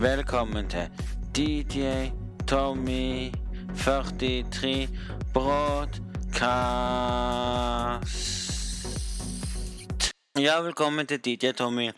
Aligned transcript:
Velkommen 0.00 0.70
til 0.70 0.90
DJ 1.36 2.08
Tommy 2.48 3.32
43 3.78 4.88
Broadcast. 5.32 6.02
Ja, 10.38 10.60
velkommen 10.60 11.06
til 11.06 11.24
DJ 11.24 11.50
Tommy 11.50 11.90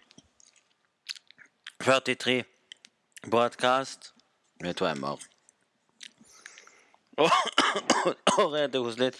43 1.80 2.44
Broadcast. 3.30 4.14
Med 4.60 4.74
to 4.74 4.94
m-er. 4.94 5.18
Og 7.16 8.58
er 8.58 8.78
hos 8.78 8.98
litt. 8.98 9.16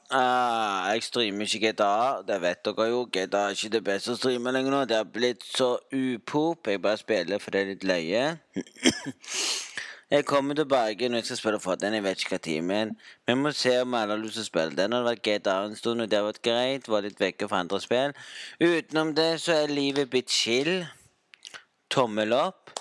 Ah, 0.09 0.89
jeg 0.93 1.03
streamer 1.05 1.45
ikke 1.45 1.73
GTA, 1.73 2.23
det 2.25 2.39
vet 2.41 2.61
dere 2.65 2.87
jo. 2.89 3.03
GTA 3.11 3.41
er 3.49 3.57
ikke 3.57 3.73
det 3.75 3.83
beste 3.85 4.15
å 4.15 4.17
streame 4.17 4.53
lenger 4.55 4.73
nå. 4.73 4.81
Det 4.89 4.97
har 4.97 5.09
blitt 5.13 5.45
så 5.45 5.75
upop. 5.93 6.71
Jeg 6.71 6.81
bare 6.81 7.01
spiller 7.01 7.43
for 7.43 7.53
det 7.53 7.61
er 7.61 7.71
litt 7.73 7.85
løye. 7.85 8.25
Jeg 10.15 10.25
kommer 10.25 10.55
tilbake 10.55 11.09
når 11.09 11.17
jeg 11.17 11.25
skal 11.25 11.37
spille 11.37 11.59
for 11.59 11.75
den. 11.75 11.93
Jeg 11.93 12.03
vet 12.03 12.21
ikke 12.23 12.37
hva 12.39 12.61
men 12.63 12.91
vi 13.27 13.33
må 13.35 13.51
se 13.51 13.73
om 13.81 13.93
alle 13.93 14.15
har 14.15 14.21
lyst 14.21 14.37
til 14.37 14.45
å 14.45 14.47
spille 14.47 14.75
den. 14.77 14.93
Har 14.95 15.03
vært 15.03 15.23
GTA 15.25 15.55
en 15.65 15.75
stund, 15.75 16.01
og 16.01 16.11
det 16.11 16.17
har 16.17 16.27
vært 16.29 16.45
greit. 16.45 16.87
Var 16.87 17.01
litt 17.03 17.19
vekke 17.19 17.49
fra 17.51 17.59
andre 17.59 17.79
spill. 17.83 18.13
Utenom 18.61 19.11
det 19.17 19.41
så 19.43 19.57
er 19.57 19.73
livet 19.73 20.09
blitt 20.13 20.31
chill. 20.31 20.85
Tommel 21.91 22.31
opp. 22.31 22.71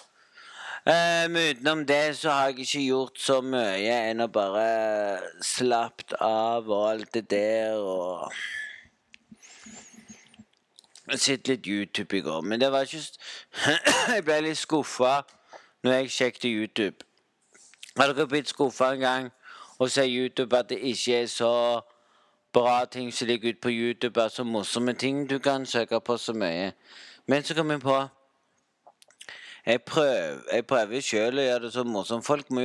Um, 0.86 1.34
utenom 1.34 1.82
det 1.88 2.16
så 2.20 2.30
har 2.30 2.52
jeg 2.52 2.68
ikke 2.68 2.84
gjort 2.84 3.18
så 3.18 3.40
mye 3.42 3.96
enn 4.12 4.22
å 4.22 4.28
bare 4.30 4.68
slappet 5.42 6.14
av 6.20 6.68
og 6.68 6.84
alt 6.90 7.10
det 7.16 7.24
der 7.32 7.80
og 7.80 8.28
Sett 11.20 11.48
litt 11.48 11.66
YouTube 11.66 12.16
i 12.16 12.22
går, 12.24 12.40
men 12.40 12.60
det 12.60 12.70
var 12.72 12.86
ikke 12.86 13.02
Jeg 14.14 14.24
ble 14.24 14.38
litt 14.46 14.60
skuffa 14.60 15.18
når 15.84 15.98
jeg 15.98 16.14
sjekket 16.14 16.46
YouTube. 16.52 17.04
Har 17.96 18.12
dere 18.12 18.26
blitt 18.26 18.48
skuffa 18.50 18.92
en 18.94 19.00
gang 19.00 19.30
og 19.78 19.90
ser 19.90 20.08
YouTube 20.08 20.56
at 20.56 20.68
det 20.68 20.80
ikke 20.82 21.22
er 21.22 21.26
så 21.30 21.80
bra 22.54 22.84
ting 22.84 23.12
som 23.14 23.28
ligger 23.28 23.48
ute 23.48 23.60
på 23.62 23.70
YouTube, 23.70 24.22
altså 24.22 24.44
morsomme 24.44 24.92
ting 24.92 25.30
du 25.30 25.38
kan 25.38 25.66
søke 25.66 26.00
på 26.00 26.16
så 26.16 26.32
mye? 26.32 26.72
Men 27.26 27.42
så 27.42 27.54
kom 27.54 27.70
jeg 27.70 27.80
på 27.80 28.02
jeg 29.66 29.80
prøver, 29.82 30.40
jeg 30.52 30.66
prøver 30.68 31.00
sjøl 31.00 31.38
å 31.40 31.44
gjøre 31.46 31.62
det 31.62 31.70
så 31.72 31.84
morsomt. 31.88 32.26
Folk 32.26 32.50
må 32.52 32.60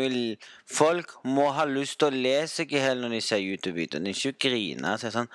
Folk 0.67 1.13
må 1.23 1.45
ha 1.55 1.63
lyst 1.65 1.99
til 1.99 2.09
å 2.09 2.23
le 2.25 2.47
seg 2.47 2.73
i 2.73 2.81
hjel 2.81 2.99
når 2.99 3.15
de 3.15 3.21
ser 3.21 3.39
YouTube-videoen. 3.39 4.07
Ikke 4.11 4.33
grine. 4.49 4.97
Så 4.99 5.11
sånn 5.13 5.29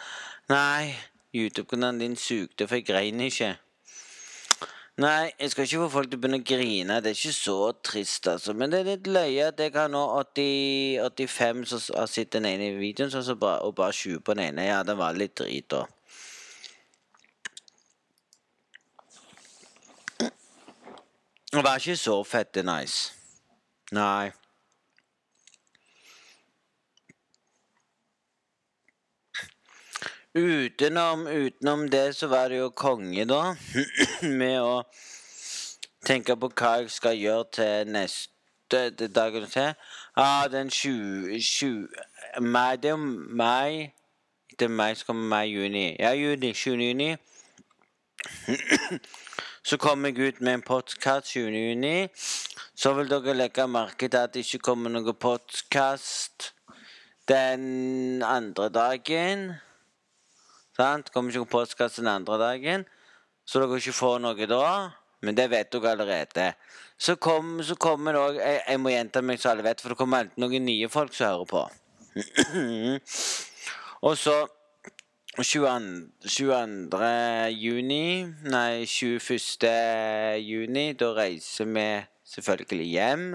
Nei, 0.53 0.93
YouTube-kanalen 1.33 2.03
din 2.03 2.17
sugde, 2.21 2.69
for 2.69 2.77
jeg 2.77 2.85
grein 2.85 3.21
ikke. 3.25 3.55
Nei, 4.95 5.33
jeg 5.41 5.51
skal 5.51 5.65
ikke 5.67 5.79
få 5.83 5.89
folk 5.91 6.11
til 6.11 6.21
å 6.21 6.23
begynne 6.23 6.39
å 6.39 6.47
grine. 6.47 7.01
Det 7.03 7.11
er 7.11 7.17
ikke 7.19 7.35
så 7.35 7.57
trist, 7.83 8.29
altså. 8.31 8.53
Men 8.55 8.71
det 8.71 8.81
er 8.81 8.91
litt 8.93 9.09
løye 9.11 9.49
at 9.51 9.59
jeg 9.59 9.73
har 9.75 9.89
nå 9.91 10.03
80, 10.21 11.01
85 11.03 11.65
som 11.73 11.83
har 11.99 12.07
sett 12.13 12.31
den 12.37 12.47
ene 12.47 12.69
videoen, 12.79 13.11
så, 13.11 13.25
så 13.27 13.35
og 13.35 13.75
bare 13.75 13.91
20 13.91 14.23
på 14.23 14.37
den 14.39 14.53
ene. 14.53 14.69
Ja, 14.69 14.85
det 14.87 14.95
var 15.01 15.19
litt 15.19 15.35
drit, 15.41 15.67
da. 15.75 15.83
Det 21.55 21.63
var 21.63 21.83
ikke 21.83 21.99
så 21.99 22.17
fette 22.27 22.63
nice. 22.67 23.11
Nei. 23.95 24.31
Utenom, 30.37 31.27
utenom 31.27 31.91
det 31.91 32.17
så 32.17 32.27
var 32.27 32.49
det 32.49 32.57
jo 32.59 32.71
konge, 32.71 33.25
da. 33.25 33.55
Med 34.41 34.57
å 34.59 34.81
tenke 36.03 36.35
på 36.35 36.49
hva 36.51 36.73
jeg 36.81 36.89
skal 36.91 37.15
gjøre 37.15 37.45
til 37.55 37.93
neste 37.95 38.81
dagen 39.15 39.45
til. 39.47 39.77
Ah, 40.19 40.49
den 40.51 40.73
20, 40.75 41.39
20 41.39 41.87
mai, 42.43 42.77
Det 42.83 42.91
er 42.91 42.97
mai 42.97 43.93
Det 44.59 44.67
er 44.67 44.75
mai 44.75 44.95
som 44.95 45.07
kommer 45.07 45.29
mai-juni. 45.29 45.97
Ja, 46.01 46.11
juni. 46.19 46.51
7. 46.55 46.71
juni. 46.83 47.17
Så 49.69 49.77
kommer 49.77 50.09
jeg 50.09 50.19
ut 50.19 50.41
med 50.41 50.55
en 50.55 50.63
podkast 50.63 51.27
7. 51.27 51.41
juni. 51.51 52.09
Så 52.75 52.93
vil 52.95 53.11
dere 53.11 53.35
legge 53.35 53.69
merke 53.69 54.09
til 54.09 54.19
at 54.19 54.35
det 54.35 54.43
ikke 54.43 54.67
kommer 54.71 54.91
noen 54.91 55.15
podkast 55.15 56.51
den 57.29 58.23
andre 58.23 58.69
dagen. 58.69 59.55
Sant? 60.75 61.11
Kommer 61.15 61.31
ikke 61.31 61.45
noen 61.45 61.53
postkassen 61.53 62.05
den 62.07 62.13
andre 62.15 62.39
dagen. 62.41 62.85
Så 63.47 63.61
dere 63.63 63.79
ikke 63.79 63.95
får 63.95 64.21
noe 64.25 64.49
da. 64.51 64.67
Men 65.25 65.37
det 65.39 65.49
vet 65.53 65.71
dere 65.73 65.95
allerede. 65.95 66.51
Så, 66.99 67.17
kom, 67.17 67.63
så 67.63 67.77
kommer 67.81 68.15
det 68.15 68.21
òg 68.21 68.37
jeg, 68.39 68.61
jeg, 68.69 68.81
må 68.81 68.93
gjenta 68.93 69.23
meg 69.25 69.41
så 69.41 69.51
alle 69.51 69.65
vet, 69.67 69.81
for 69.83 69.93
det 69.93 69.99
kommer 69.99 70.23
alltid 70.23 70.43
noen 70.43 70.67
nye 70.69 70.91
folk 70.93 71.15
som 71.17 71.33
hører 71.33 71.49
på. 71.51 71.63
Og 74.07 74.19
så 74.21 74.37
22, 75.35 76.13
22. 76.23 76.99
juni 77.59 78.27
Nei, 78.47 78.85
21. 78.87 79.67
juni. 80.45 80.85
Da 80.95 81.11
reiser 81.17 81.67
vi 81.67 81.89
selvfølgelig 82.35 82.87
hjem. 82.93 83.27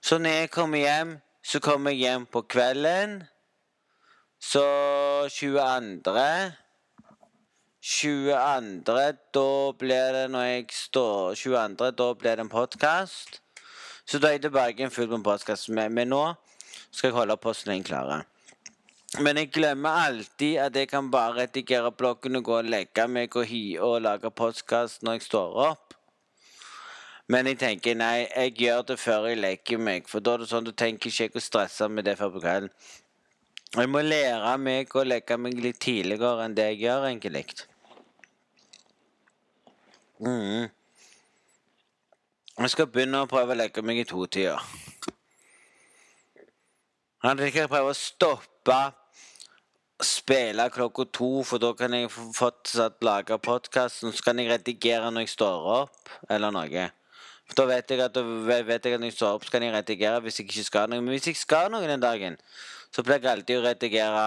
Så 0.00 0.18
når 0.18 0.38
jeg 0.38 0.50
kommer 0.50 0.78
hjem, 0.78 1.14
så 1.44 1.60
kommer 1.60 1.92
jeg 1.92 2.06
hjem 2.06 2.26
på 2.32 2.44
kvelden. 2.48 3.22
Så 4.44 4.62
22. 5.28 6.52
22. 7.80 9.16
Da 9.34 9.72
blir 9.78 10.12
det 10.12 10.24
når 10.30 10.42
jeg 10.44 10.66
står 10.72 11.34
22. 11.34 11.90
Da 11.96 12.08
blir 12.12 12.36
det 12.36 12.44
en 12.44 12.50
podkast. 12.52 13.40
Så 14.04 14.18
da 14.20 14.28
er 14.28 14.36
jeg 14.36 14.42
tilbake 14.44 14.76
igjen 14.82 14.92
fullt 14.92 15.14
en 15.16 15.24
podkast. 15.24 15.70
Men 15.72 15.96
nå 16.12 16.20
skal 16.90 17.08
jeg 17.08 17.16
holde 17.16 17.36
posten 17.40 17.72
så 17.88 18.02
lenge. 18.02 18.18
Men 19.24 19.40
jeg 19.40 19.50
glemmer 19.54 20.04
alltid 20.10 20.58
at 20.66 20.76
jeg 20.76 20.90
kan 20.92 21.08
bare 21.10 21.38
redigere 21.38 21.92
bloggen 21.92 22.36
og 22.36 22.44
gå 22.44 22.58
og 22.58 22.68
legge 22.68 23.08
meg 23.08 23.36
og 23.36 23.46
hi 23.48 23.78
og 23.80 24.02
lage 24.02 24.30
podkast 24.30 25.02
når 25.02 25.12
jeg 25.18 25.28
står 25.30 25.56
opp. 25.70 25.96
Men 27.28 27.46
jeg 27.46 27.58
tenker 27.58 27.96
nei, 27.96 28.26
jeg 28.28 28.52
gjør 28.60 28.82
det 28.90 28.98
før 29.00 29.30
jeg 29.30 29.40
legger 29.40 29.80
meg, 29.80 30.04
for 30.08 30.20
da 30.20 30.34
er 30.34 30.44
det 30.44 30.50
sånn 30.50 30.66
du 30.66 30.74
tenker 30.76 31.08
ikke 31.08 31.24
jeg 31.24 31.32
å 31.32 31.40
stresse 31.40 31.88
med 31.88 32.04
det 32.04 32.18
før 32.18 32.34
på 32.34 32.44
kvelden. 32.44 32.74
Jeg 33.74 33.90
må 33.90 34.00
lære 34.06 34.54
meg 34.62 34.92
å 34.94 35.02
legge 35.02 35.36
meg 35.40 35.58
litt 35.58 35.80
tidligere 35.82 36.44
enn 36.44 36.54
det 36.54 36.68
jeg 36.68 36.84
gjør, 36.84 37.06
egentlig. 37.08 37.44
Mm. 40.22 40.68
Jeg 42.54 42.70
skal 42.70 42.86
begynne 42.86 43.24
å 43.24 43.30
prøve 43.30 43.56
å 43.56 43.58
legge 43.58 43.82
meg 43.82 43.98
i 43.98 44.06
totida. 44.06 44.60
Jeg 47.24 47.54
kan 47.56 47.72
prøve 47.72 47.90
å 47.90 47.96
stoppe 47.98 48.78
spille 50.04 50.68
klokka 50.70 51.06
to, 51.10 51.30
for 51.46 51.62
da 51.62 51.72
kan 51.74 51.94
jeg 51.96 52.10
fortsatt 52.12 53.02
lage 53.02 53.38
podkasten. 53.42 54.12
Så 54.14 54.22
kan 54.26 54.38
jeg 54.38 54.50
redigere 54.52 55.10
når 55.10 55.26
jeg 55.26 55.34
står 55.34 55.66
opp, 55.80 56.14
eller 56.30 56.54
noe. 56.54 56.86
For 57.48 57.58
Da 57.58 57.66
vet 57.68 57.90
jeg 57.90 58.00
at, 58.06 58.16
vet 58.46 58.86
jeg 58.86 58.94
at 58.94 59.00
når 59.00 59.10
jeg 59.10 59.18
står 59.18 59.34
opp, 59.38 59.44
så 59.44 59.56
kan 59.56 59.66
jeg 59.66 59.74
redigere 59.74 60.22
hvis 60.22 60.40
jeg 60.40 60.48
ikke 60.48 60.66
skal 60.70 60.88
noe. 60.90 61.02
Men 61.02 61.16
hvis 61.16 61.30
jeg 61.32 61.42
skal 61.42 61.70
noe 61.72 61.88
den 61.88 62.02
dagen, 62.02 62.38
så 62.94 63.02
pleier 63.02 63.24
jeg 63.24 63.32
alltid 63.32 63.58
å 63.58 63.64
redigere 63.64 64.26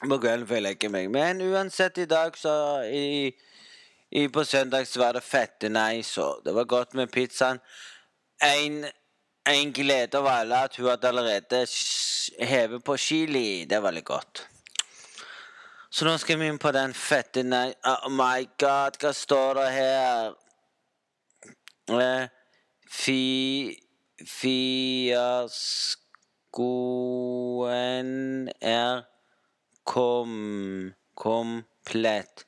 på 0.00 0.16
kvelden 0.18 0.46
før 0.48 0.58
jeg 0.58 0.64
legger 0.64 0.90
meg. 0.90 1.10
Men 1.14 1.42
uansett, 1.44 2.00
i 2.02 2.08
dag 2.10 2.34
så 2.38 2.52
i, 2.90 3.30
i 4.10 4.26
På 4.28 4.42
søndag 4.44 4.88
så 4.90 5.04
var 5.04 5.14
det 5.14 5.22
fette 5.22 5.68
nice, 5.70 6.18
og 6.18 6.42
det 6.44 6.54
var 6.56 6.66
godt 6.66 6.96
med 6.98 7.12
pizzaen. 7.14 7.60
En, 8.42 8.80
en 9.46 9.72
glede 9.76 10.18
av 10.18 10.26
alle 10.26 10.64
at 10.66 10.78
hun 10.80 10.88
hadde 10.90 11.12
allerede 11.12 11.60
hevet 12.38 12.82
på 12.84 12.96
chili. 12.96 13.66
Det 13.70 13.78
var 13.78 13.92
veldig 13.92 14.04
godt. 14.04 14.42
Så 15.90 16.06
nå 16.06 16.16
skal 16.22 16.38
vi 16.40 16.48
inn 16.50 16.58
på 16.58 16.72
den 16.74 16.94
fette 16.94 17.42
nei... 17.46 17.68
Oh 17.86 18.10
my 18.10 18.48
god, 18.58 18.98
hva 18.98 19.14
står 19.14 19.62
det 19.62 19.68
her? 19.76 20.34
Eh, 22.00 22.26
fi... 22.90 23.20
Fiaskoen 24.26 25.98
er 28.60 29.04
kom... 29.84 30.94
komplett. 31.20 32.46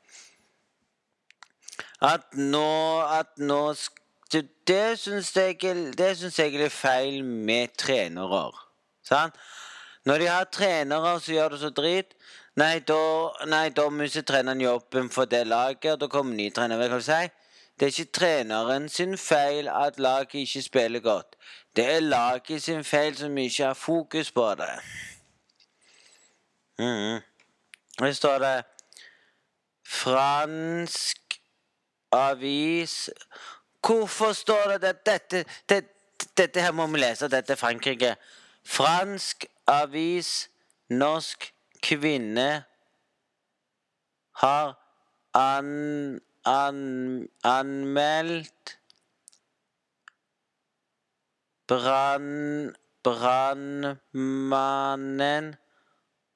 At 2.03 2.33
nå 2.35 3.01
At 3.07 3.39
nå 3.39 3.75
Det 4.67 4.99
syns 4.99 5.37
jeg, 5.37 5.59
det 5.99 6.39
jeg 6.39 6.55
er 6.55 6.69
feil 6.69 7.25
med 7.25 7.69
trenere. 7.79 8.53
Sant? 9.05 9.35
Når 10.05 10.19
de 10.19 10.27
har 10.27 10.45
trenere 10.51 11.21
som 11.21 11.35
gjør 11.35 11.49
det 11.53 11.61
så 11.61 11.71
drit, 11.71 12.15
nei, 12.59 12.79
da, 12.87 13.31
nei, 13.47 13.69
da 13.71 13.89
mister 13.91 14.23
treneren 14.27 14.61
jobben 14.61 15.11
for 15.11 15.25
det 15.31 15.45
laget, 15.47 16.01
da 16.01 16.09
kommer 16.11 16.35
ny 16.35 16.49
trener. 16.51 17.01
Si? 17.01 17.29
Det 17.79 17.87
er 17.87 17.93
ikke 17.93 18.19
treneren 18.19 18.89
sin 18.89 19.15
feil 19.19 19.69
at 19.69 19.99
laget 19.99 20.35
ikke 20.43 20.63
spiller 20.63 21.01
godt. 21.01 21.37
Det 21.77 21.85
er 21.95 22.01
laget 22.01 22.63
sin 22.63 22.85
feil 22.85 23.17
som 23.17 23.39
ikke 23.39 23.65
har 23.65 23.75
fokus 23.75 24.31
på 24.31 24.55
det. 24.55 24.75
Mm. 26.79 27.21
Her 28.01 28.13
står 28.13 28.39
det 28.39 28.65
Fransk 29.87 31.41
avis 32.13 33.11
Hvorfor 33.87 34.33
står 34.33 34.79
det 34.79 34.85
at 34.85 35.07
dette, 35.07 35.45
dette, 35.69 35.89
dette 36.37 36.61
her 36.61 36.71
må 36.73 36.87
vi 36.87 36.99
lese, 36.99 37.29
dette 37.29 37.53
er 37.53 37.59
Frankrike. 37.59 38.15
Fransk 38.65 39.45
avis 39.67 40.51
Norsk 40.91 41.49
kvinne 41.83 42.65
har 44.37 44.75
an, 45.35 46.21
an, 46.45 47.29
anmeldt 47.45 48.79
brann, 51.73 52.75
brannmannen 53.05 53.97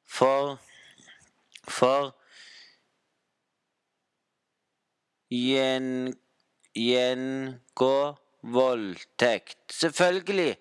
for 0.05 0.59
for 1.69 2.15
gjen, 5.31 6.15
gjengå 6.73 8.17
voldtekt. 8.43 9.59
Selvfølgelig. 9.73 10.57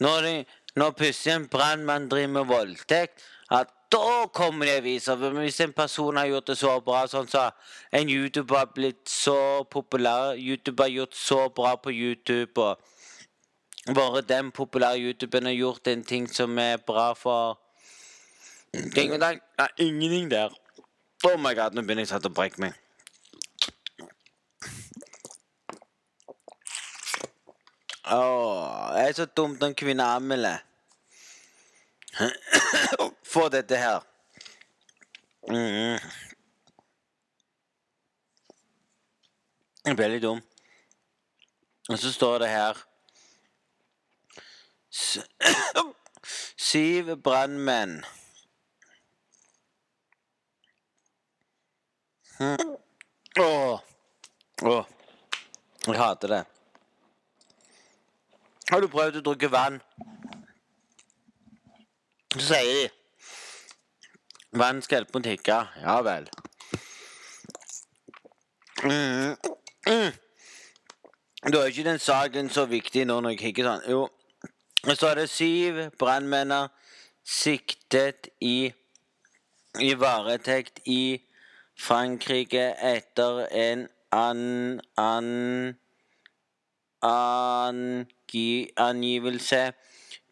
Når 0.00 0.20
de 0.22 0.44
når 0.78 0.90
plutselig 0.90 1.34
en 1.34 1.48
brannmann 1.50 2.08
driver 2.10 2.28
med 2.28 2.44
voldtekt, 2.46 3.24
at 3.50 3.68
da 3.92 4.26
kommer 4.34 4.66
det 4.66 4.76
aviser. 4.82 5.16
Hvis 5.16 5.60
en 5.60 5.72
person 5.72 6.16
har 6.16 6.26
gjort 6.26 6.46
det 6.50 6.58
så 6.60 6.80
bra, 6.84 7.06
sånn 7.08 7.28
som 7.30 7.48
så 7.48 7.98
en 7.98 8.10
YouTuber 8.12 8.56
har 8.60 8.70
blitt 8.74 9.08
så 9.10 9.64
populær 9.70 10.36
YouTuber 10.36 10.84
har 10.84 10.94
gjort 11.00 11.16
så 11.16 11.48
bra 11.48 11.74
på 11.80 11.90
YouTube, 11.94 12.60
og 12.60 12.76
bare 13.86 14.20
den 14.20 14.52
populære 14.52 15.00
YouTuberen 15.00 15.46
har 15.46 15.52
gjort 15.52 15.86
en 15.86 16.04
ting 16.04 16.28
som 16.34 16.58
er 16.58 16.76
bra 16.76 17.12
for 17.14 17.58
Ting 18.94 19.12
og 19.12 19.20
er 19.58 19.68
ingenting 19.78 20.30
der. 20.30 20.52
Oh 21.24 21.40
my 21.40 21.54
god, 21.54 21.72
nå 21.72 21.82
begynner 21.82 22.04
jeg 22.04 22.26
å 22.28 22.30
brekke 22.36 22.60
meg. 22.60 22.74
Åh, 28.08 28.92
det 28.94 29.02
er 29.02 29.16
så 29.16 29.26
dumt 29.26 29.60
når 29.60 29.72
kvinner 29.72 29.80
kvinne 29.80 30.04
anmelder. 30.04 30.62
Få 33.32 33.48
dette 33.52 33.76
her. 33.76 34.04
Mm. 35.48 35.98
Veldig 39.96 40.22
dum. 40.22 40.40
Og 41.88 41.98
så 41.98 42.12
står 42.12 42.38
det 42.44 42.48
her 42.52 42.87
Syv 46.68 47.16
brannmenn. 47.22 48.04
Åh. 53.38 53.80
Åh. 54.62 54.84
Jeg 55.86 55.98
hater 55.98 56.28
det. 56.28 56.44
Har 58.70 58.80
du 58.80 58.88
prøvd 58.92 59.20
å 59.20 59.24
drikke 59.30 59.50
vann? 59.52 59.80
Så 62.34 62.44
sier 62.50 62.72
de 62.74 62.88
Vann 64.58 64.80
skal 64.82 65.02
hjelpe 65.02 65.20
å 65.20 65.24
tikke. 65.24 65.56
Ja 65.82 65.98
vel. 66.04 66.28
Mm. 68.84 69.36
Mm. 69.88 70.12
Da 71.52 71.60
er 71.60 71.72
ikke 71.72 71.84
den 71.86 72.00
saken 72.02 72.48
så 72.50 72.64
viktig 72.68 73.04
nå 73.06 73.18
når 73.20 73.36
jeg 73.36 73.42
kikker 73.42 73.68
sånn. 73.68 73.84
Jo, 73.92 74.06
så 74.84 75.10
er 75.10 75.14
det 75.14 75.30
syv 75.30 75.80
brannmenn 75.98 76.54
siktet 77.24 78.28
i 78.40 78.72
i 79.78 79.92
varetekt 79.94 80.80
i 80.86 81.20
Frankrike 81.78 82.72
etter 82.82 83.44
en 83.54 83.86
an, 84.10 84.80
an, 84.96 85.76
angi, 87.02 88.70
angivelse 88.76 89.72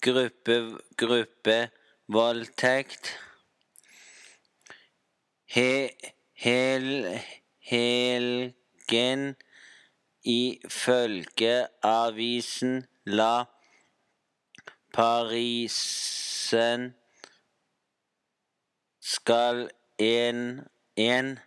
gruppe, 0.01 1.71
voldtekt. 2.09 3.13
He, 5.47 5.91
hel, 6.35 7.21
helgen 7.61 9.37
ifølge 10.27 11.67
avisen 11.83 12.87
La 13.07 13.47
Parisen 14.97 16.95
skal 19.01 19.69
en, 20.01 20.41
en 20.97 21.39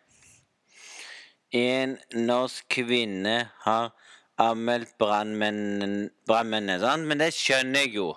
en 1.52 1.98
norsk 2.14 2.68
kvinne 2.70 3.50
har 3.64 3.92
anmeldt 4.40 4.98
brannmennene, 5.02 6.98
men 7.10 7.18
det 7.22 7.34
skjønner 7.34 7.88
jeg 7.88 7.96
jo. 7.98 8.12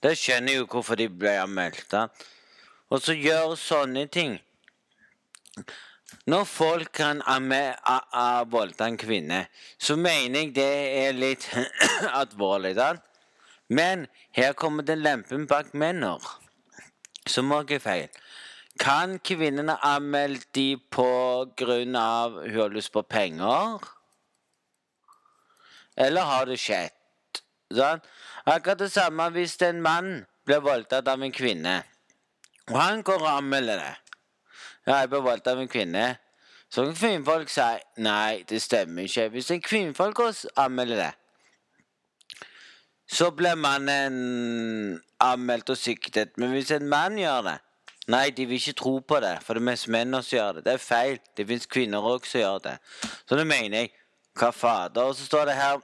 Det 0.00 0.14
skjønner 0.16 0.54
jeg 0.54 0.62
jo 0.62 0.68
hvorfor 0.72 0.96
de 0.96 1.08
ble 1.12 1.34
anmeldt. 1.42 1.84
Da. 1.92 2.06
Og 2.90 3.02
så 3.04 3.12
gjør 3.12 3.54
sånne 3.60 4.06
ting. 4.08 4.38
Når 6.26 6.44
folk 6.48 6.92
kan 6.96 7.20
voldta 8.50 8.88
en 8.88 8.96
kvinne, 8.98 9.44
så 9.78 9.96
mener 9.96 10.40
jeg 10.40 10.54
det 10.56 10.72
er 11.04 11.12
litt 11.12 11.46
alvorlig. 12.22 12.74
Da. 12.78 12.94
Men 13.70 14.06
her 14.34 14.52
kommer 14.58 14.82
den 14.82 15.02
lempen 15.02 15.46
bak 15.46 15.74
menner. 15.74 16.18
som 17.26 17.52
òg 17.52 17.70
er 17.70 17.78
feil. 17.78 18.08
Kan 18.80 19.18
kvinnene 19.22 19.76
anmelde 19.86 20.40
de 20.56 20.76
på 20.90 21.06
grunn 21.56 21.96
av 21.96 22.40
hun 22.40 22.56
har 22.56 22.72
lyst 22.74 22.92
på 22.92 23.02
penger? 23.02 23.84
Eller 25.96 26.26
har 26.26 26.48
det 26.48 26.56
skjedd? 26.58 26.96
Sånn? 27.70 28.02
Akkurat 28.48 28.80
det 28.80 28.90
samme 28.90 29.28
hvis 29.36 29.58
en 29.62 29.82
mann 29.84 30.10
blir 30.48 30.64
voldtatt 30.64 31.06
av 31.12 31.22
en 31.22 31.34
kvinne, 31.34 31.76
og 32.70 32.78
han 32.80 33.04
går 33.06 33.20
og 33.20 33.30
anmelder 33.36 33.78
det. 33.78 33.94
Ja, 34.88 35.02
jeg 35.02 35.10
ble 35.12 35.20
voldtatt 35.22 35.54
av 35.54 35.62
en 35.62 35.70
kvinne. 35.70 36.06
Så 36.70 36.86
kan 36.86 36.96
kvinnfolk 36.96 37.50
si 37.52 37.68
nei, 38.02 38.42
det 38.48 38.62
stemmer 38.62 39.06
ikke. 39.06 39.28
Hvis 39.34 39.50
en 39.52 39.62
kvinnfolk 39.62 40.22
anmelder 40.56 41.04
det, 41.04 41.12
så 43.10 43.30
blir 43.34 43.58
mannen 43.58 45.00
anmeldt 45.20 45.72
og 45.74 45.78
siktet. 45.78 46.36
Men 46.38 46.54
hvis 46.54 46.70
en 46.70 46.88
mann 46.88 47.18
gjør 47.18 47.42
det 47.48 47.58
Nei, 48.10 48.30
de 48.34 48.42
vil 48.48 48.56
ikke 48.58 48.72
tro 48.74 48.98
på 49.06 49.20
det, 49.22 49.36
for 49.44 49.54
det 49.54 49.60
er 49.60 49.66
mest 49.68 49.86
menn 49.92 50.16
som 50.16 50.34
gjør 50.34 50.56
det. 50.56 50.62
Det 50.64 50.72
er 50.72 50.82
feil. 50.82 51.18
Det 51.36 51.44
fins 51.46 51.68
kvinner 51.70 52.02
òg 52.02 52.24
som 52.26 52.40
gjør 52.40 52.56
det. 52.64 52.72
Så 53.28 53.36
det 53.38 53.44
mener 53.46 53.84
jeg. 53.84 53.92
Hva 54.34 54.48
fader? 54.50 55.04
Og 55.04 55.14
så 55.14 55.28
står 55.28 55.50
det 55.50 55.54
her 55.54 55.78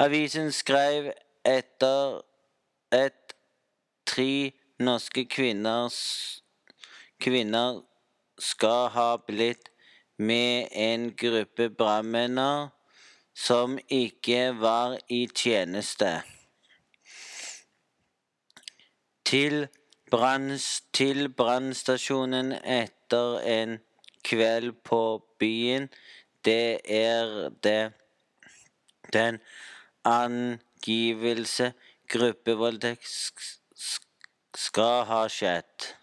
Avisen 0.00 0.48
skrev 0.52 1.10
etter 1.44 2.22
et 2.96 3.34
tre 4.08 4.52
norske 4.80 5.26
kvinner 5.30 5.92
kvinner 7.22 7.82
skal 8.38 8.88
ha 8.96 9.08
blitt 9.26 9.70
med 10.18 10.72
en 10.72 11.10
gruppe 11.18 11.68
brannmenn 11.70 12.40
som 13.34 13.78
ikke 13.88 14.60
var 14.60 14.98
i 15.08 15.26
tjeneste. 15.26 16.22
Til 19.24 19.68
brannstasjonen 20.10 22.52
etter 22.52 23.40
en 23.48 23.80
kveld 24.24 24.72
på 24.84 25.24
byen. 25.38 25.88
Det 26.44 26.80
er 26.84 27.50
det 27.64 27.92
den 29.12 29.38
angivelse 30.04 31.72
gruppevoldtekt 32.12 33.08
skal 34.54 35.04
ha 35.08 35.28
skjedd. 35.32 35.96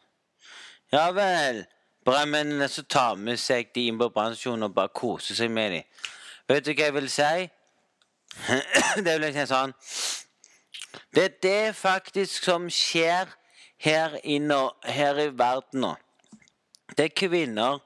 Ja 0.91 1.12
vel. 1.13 1.65
Brannmennene 2.05 2.67
som 2.71 2.86
tar 2.89 3.17
med 3.19 3.38
seg 3.38 3.74
de 3.75 3.86
inn 3.89 4.00
på 4.00 4.09
brannstasjonen 4.13 4.69
og 4.69 4.74
bare 4.74 4.89
koser 4.95 5.36
seg 5.38 5.51
med 5.53 5.71
dem. 5.75 5.83
Vet 6.50 6.65
du 6.65 6.72
hva 6.74 6.88
jeg 6.88 6.94
vil 6.96 7.10
si? 7.13 7.50
det 9.06 9.12
vil 9.13 9.27
jeg 9.27 9.36
si 9.36 9.44
sånn 9.50 9.74
Det 11.13 11.24
er 11.24 11.36
det 11.44 11.75
faktisk 11.77 12.46
som 12.46 12.65
skjer 12.74 13.29
her, 13.79 14.15
inne, 14.24 14.58
her 14.84 15.18
i 15.22 15.29
verden 15.34 15.86
nå. 15.86 15.91
Det 16.98 17.06
er 17.06 17.13
kvinner 17.15 17.79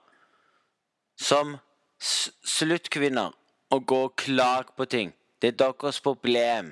som 1.19 1.57
sluttkvinner 1.99 3.35
og 3.73 3.85
går 3.87 4.07
og 4.07 4.15
klager 4.17 4.71
på 4.77 4.87
ting. 4.89 5.13
Det 5.41 5.53
er 5.53 5.59
deres 5.59 5.99
problem. 6.01 6.71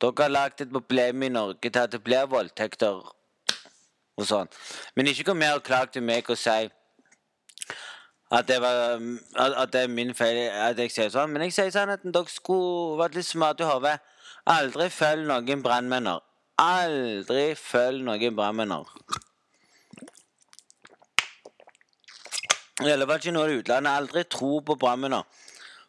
Dere 0.00 0.22
har 0.22 0.34
lagd 0.34 0.60
et 0.64 0.72
problem 0.72 1.22
i 1.22 1.32
Norge 1.32 1.70
til 1.70 1.80
at 1.80 1.92
det 1.92 2.02
blir 2.04 2.28
voldtekter 2.30 3.00
og 4.18 4.26
sånn. 4.26 4.50
Men 4.96 5.10
ikke 5.10 5.30
kom 5.30 5.46
her 5.46 5.58
og 5.58 5.64
klag 5.66 5.92
til 5.94 6.04
meg 6.04 6.28
og 6.30 6.38
si 6.40 6.70
at 8.30 8.46
det, 8.48 8.60
var, 8.62 9.00
at 9.36 9.72
det 9.72 9.80
er 9.82 9.88
min 9.90 10.14
feil 10.14 10.36
at 10.54 10.78
jeg 10.78 10.92
sier 10.94 11.10
sånn. 11.10 11.32
Men 11.34 11.48
jeg 11.48 11.56
sier 11.56 11.72
sånn 11.74 11.90
at 11.90 12.04
dere 12.04 12.30
skulle 12.30 12.98
vært 13.00 13.18
litt 13.18 13.26
smarte 13.26 13.66
i 13.66 13.70
hodet. 13.70 13.96
Aldri 14.50 14.86
følg 14.94 15.26
noen 15.26 15.64
brannmenner. 15.64 16.22
Aldri 16.62 17.56
følg 17.58 18.06
noen 18.06 18.36
brannmenner. 18.38 18.86
I 22.80 22.94
alle 22.94 23.06
fall 23.10 23.18
ikke 23.20 23.34
noe 23.34 23.50
i 23.50 23.58
utlandet. 23.58 23.92
Aldri 23.92 24.24
tro 24.30 24.60
på 24.64 24.78
brannmenner. 24.78 25.26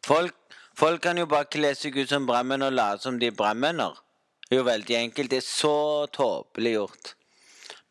Folk, 0.04 0.36
folk, 0.74 1.02
kan 1.06 1.22
jo 1.22 1.30
bare 1.30 1.46
kle 1.46 1.76
seg 1.78 2.02
ut 2.02 2.10
som 2.10 2.26
brannmenn 2.28 2.66
og 2.66 2.74
late 2.74 3.06
som 3.06 3.22
de 3.22 3.30
er 3.30 3.38
brannmenner. 3.38 4.02
Det 4.48 4.58
er 4.58 4.64
jo 4.64 4.68
veldig 4.68 4.98
enkelt. 5.06 5.32
Det 5.32 5.44
er 5.44 5.46
så 5.46 6.08
tåpelig 6.12 6.74
gjort. 6.80 7.16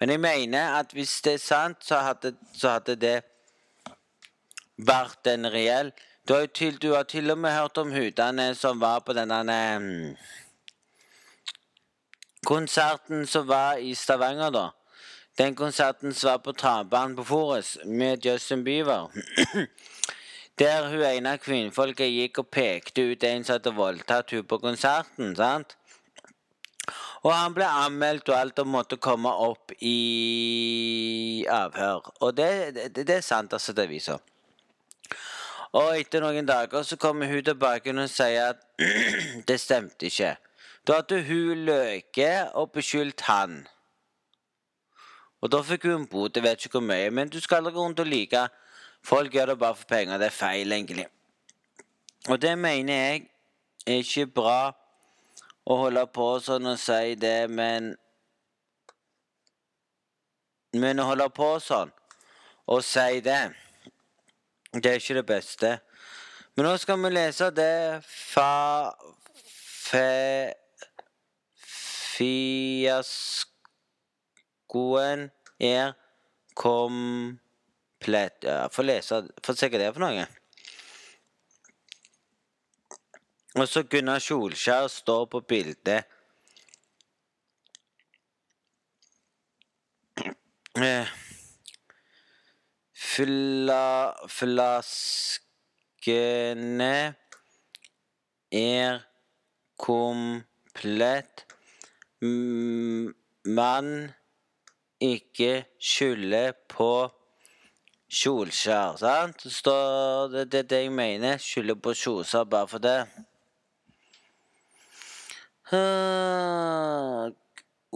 Men 0.01 0.11
jeg 0.11 0.21
mener 0.27 0.81
at 0.81 0.93
hvis 0.97 1.21
det 1.23 1.39
er 1.39 1.45
sant, 1.45 1.85
så 1.87 2.03
hadde, 2.03 2.35
så 2.57 2.81
hadde 2.81 2.99
det 2.99 3.21
vært 4.87 5.27
en 5.33 5.51
reell 5.51 5.93
du 6.29 6.35
har, 6.35 6.47
til, 6.47 6.77
du 6.83 6.93
har 6.95 7.03
til 7.03 7.31
og 7.31 7.39
med 7.39 7.51
hørt 7.51 7.79
om 7.79 7.91
hudene 7.91 8.55
som 8.55 8.81
var 8.81 9.01
på 9.01 9.15
denne 9.17 9.57
um, 9.77 10.17
konserten 12.47 13.27
som 13.27 13.49
var 13.49 13.81
i 13.81 13.95
Stavanger, 13.95 14.51
da. 14.55 14.69
Den 15.39 15.57
konserten 15.57 16.15
som 16.15 16.31
var 16.31 16.39
på 16.45 16.53
travbanen 16.53 17.17
på 17.17 17.25
Forus 17.25 17.79
med 17.85 18.27
Justin 18.27 18.65
Bieber. 18.65 19.11
Der 20.61 20.89
hun 20.93 21.03
ene 21.09 21.39
kvinnfolket 21.41 22.13
gikk 22.13 22.43
og 22.45 22.51
pekte 22.53 23.11
ut 23.11 23.25
en 23.25 23.45
som 23.45 23.57
hadde 23.57 23.75
voldtatt 23.75 24.31
hun 24.31 24.45
på 24.45 24.59
konserten. 24.61 25.35
sant? 25.37 25.77
Og 27.25 27.33
han 27.33 27.55
ble 27.57 27.67
anmeldt 27.67 28.29
og 28.29 28.37
alt 28.37 28.59
og 28.63 28.69
måtte 28.69 28.97
komme 28.97 29.33
opp 29.33 29.73
i 29.81 31.47
avhør. 31.49 32.13
Og 32.21 32.37
det, 32.37 32.51
det, 32.77 33.07
det 33.07 33.17
er 33.17 33.25
sant, 33.25 33.53
altså, 33.53 33.73
det 33.73 33.89
viser. 33.89 34.21
Og 35.73 35.99
etter 36.01 36.23
noen 36.25 36.47
dager 36.47 36.83
så 36.83 36.97
kommer 36.99 37.31
hun 37.31 37.45
tilbake 37.47 37.93
og 37.95 38.09
sier 38.11 38.55
at 38.55 38.65
det 39.49 39.61
stemte 39.61 40.09
ikke. 40.09 40.35
Da 40.87 40.99
hadde 40.99 41.21
hun 41.29 41.65
løket 41.69 42.57
og 42.59 42.73
beskyldt 42.75 43.23
han. 43.29 43.61
Og 45.41 45.53
da 45.53 45.63
fikk 45.63 45.87
hun 45.87 46.03
en 46.03 46.09
bot. 46.11 46.37
Jeg 46.37 46.43
vet 46.45 46.67
ikke 46.67 46.81
hvor 46.81 46.89
mye, 46.89 47.11
men 47.11 47.31
du 47.31 47.39
skal 47.41 47.61
aldri 47.61 47.73
gå 47.77 47.85
rundt 47.85 48.03
og 48.03 48.11
like. 48.11 48.43
Folk 49.03 49.33
gjør 49.33 49.53
det 49.53 49.59
bare 49.59 49.77
for 49.77 49.89
penger. 49.89 50.19
Det 50.19 50.27
er 50.27 50.37
feil, 50.37 50.73
egentlig. 50.73 51.07
Og 52.29 52.43
det 52.43 52.59
mener 52.59 52.95
jeg 52.95 53.23
er 53.87 54.03
ikke 54.03 54.27
bra 54.27 54.73
å 55.65 55.77
holde 55.85 56.03
på 56.13 56.27
sånn 56.45 56.67
og 56.69 56.79
si 56.81 57.15
det, 57.15 57.51
men 57.51 57.95
Men 60.73 61.01
å 61.03 61.09
holde 61.09 61.27
på 61.35 61.57
sånn 61.59 61.91
og 62.71 62.85
si 62.87 63.19
det, 63.27 63.51
det 64.73 64.87
er 64.87 64.95
ikke 65.01 65.15
det 65.19 65.27
beste. 65.27 65.79
Men 66.57 66.65
nå 66.67 66.77
skal 66.79 66.99
vi 67.03 67.11
lese 67.13 67.51
det 67.55 68.03
fa... 68.07 68.93
fe... 69.91 70.55
Fiaskoen 72.21 73.41
er 75.57 75.93
komplett 76.53 78.45
Ja, 78.45 78.69
få 78.69 78.83
lese 78.85 79.23
Få 79.41 79.55
se 79.57 79.69
hva 79.73 79.79
det 79.81 79.87
er 79.89 79.95
for 79.97 80.05
noe. 80.05 80.27
Og 83.57 83.67
så 83.67 83.83
Gunnar 83.89 84.21
Kjolskjær 84.23 84.87
står 84.93 85.25
på 85.33 85.41
bildet. 85.49 86.05
Eh, 90.79 91.07
fla, 93.11 94.15
flaskene 94.39 95.41
er 98.53 99.01
komplett. 99.81 101.47
Man 102.21 104.13
ikke 105.01 105.65
skylder 105.81 106.53
på 106.69 107.11
Kjolskjær, 108.11 108.97
sant? 108.99 109.43
Så 109.43 109.51
står 109.55 110.29
det 110.33 110.53
det, 110.53 110.71
det 110.71 110.81
jeg 110.83 110.93
mener. 110.93 111.39
Skylder 111.39 111.79
på 111.79 111.95
Kjolskjær 111.95 112.45
bare 112.51 112.69
for 112.69 112.79
det. 112.83 113.07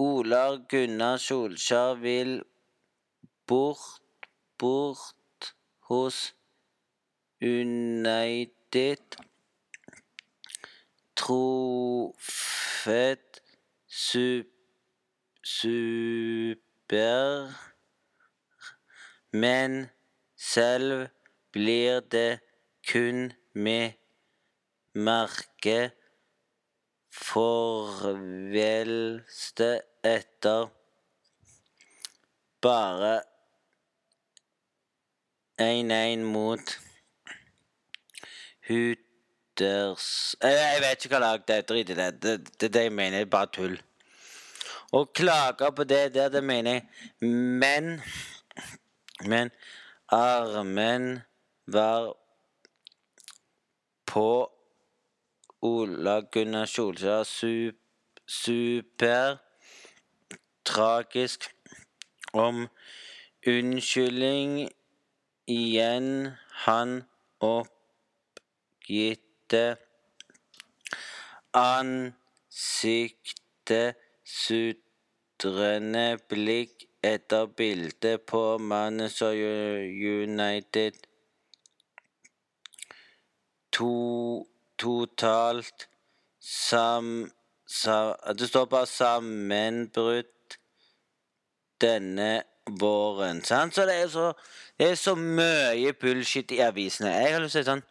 Ola 0.05 0.45
Gunnar 0.71 1.19
Solskjær 1.19 1.99
vil 1.99 2.37
bort, 3.51 4.04
bort 4.65 5.45
hos 5.89 6.35
United. 7.41 9.17
Trofet 11.17 12.23
super. 15.43 17.53
Men 19.33 19.91
selv 20.37 21.09
blir 21.53 22.01
det 22.01 22.41
kun 22.89 23.33
med 23.53 23.93
merke. 24.95 25.91
Forvelste 27.13 29.81
etter. 30.05 30.69
Bare 32.61 33.34
1-1 35.61 36.25
mot 36.25 36.79
Hooters 38.69 40.37
Jeg 40.43 40.81
vet 40.83 41.05
ikke 41.05 41.15
hva 41.15 41.21
lag 41.23 41.45
det 41.47 41.57
er. 41.57 41.67
Drit 41.69 41.91
i 41.91 41.97
det. 41.99 42.09
Det 42.23 42.65
er 42.69 42.73
det 42.75 42.83
jeg 42.89 42.93
mener. 42.93 43.19
Det 43.19 43.27
er 43.27 43.31
bare 43.37 43.53
tull. 43.55 43.77
Å 44.95 45.05
klage 45.11 45.71
på 45.75 45.87
det 45.91 46.03
der, 46.15 46.31
det 46.31 46.43
mener 46.45 46.79
jeg. 46.79 46.85
Men 47.63 48.01
Men 49.25 49.51
armen 50.13 51.23
var 51.67 52.13
på 54.11 54.29
Ola 55.65 56.21
Gunnar 56.33 56.67
Solskjær. 56.69 57.25
Super, 57.25 57.79
super 58.29 59.45
tragisk. 60.65 61.51
Om 62.33 62.69
unnskyldning 63.47 64.69
igjen. 65.47 66.31
Han 66.65 67.05
oppgitte 67.41 67.77
ansiktet 71.55 72.75
sutrende 74.25 76.19
blikk 76.29 76.87
etter 77.05 77.47
bildet 77.47 78.27
på 78.27 78.59
mannen 78.59 79.11
United 80.19 80.95
to, 83.75 84.47
totalt 84.79 85.89
sam, 86.41 87.31
sam, 87.67 88.15
Det 88.39 88.49
står 88.49 88.65
bare 88.65 88.87
'sammenbrutt'. 88.87 90.35
denne 91.81 92.43
våren. 92.71 93.45
Sant? 93.45 93.75
Så 93.75 93.87
det 93.87 93.95
er 94.03 94.09
så, 94.09 94.33
det 94.79 94.91
er 94.91 94.95
så 94.95 95.15
mye 95.15 95.93
bullshit 96.01 96.53
i 96.53 96.61
avisene. 96.65 97.13
Jeg 97.13 97.35
har 97.35 97.45
lyst 97.45 97.59
til 97.59 97.63
å 97.63 97.65
si 97.65 97.71
sånn 97.71 97.85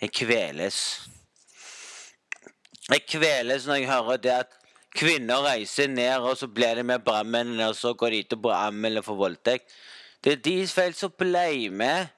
Jeg 0.00 0.12
kveles. 0.12 0.78
Jeg 2.90 3.06
kveles 3.08 3.66
når 3.66 3.80
jeg 3.80 3.90
hører 3.90 4.22
det 4.22 4.34
at 4.34 4.56
kvinner 4.96 5.44
reiser 5.44 5.88
ned, 5.88 6.20
og 6.20 6.36
så 6.36 6.48
blir 6.48 6.76
de 6.76 6.82
med 6.86 7.04
brannmennene, 7.04 7.68
og 7.68 7.76
så 7.76 7.94
går 7.94 8.10
de 8.10 8.22
til 8.22 8.40
på 8.42 8.52
anmelder 8.52 9.04
for 9.04 9.18
voldtekt. 9.18 9.72
Det 10.24 10.32
er 10.32 10.44
deres 10.44 10.74
feil 10.74 10.94
som 10.96 11.12
ble 11.16 11.70
med. 11.70 12.12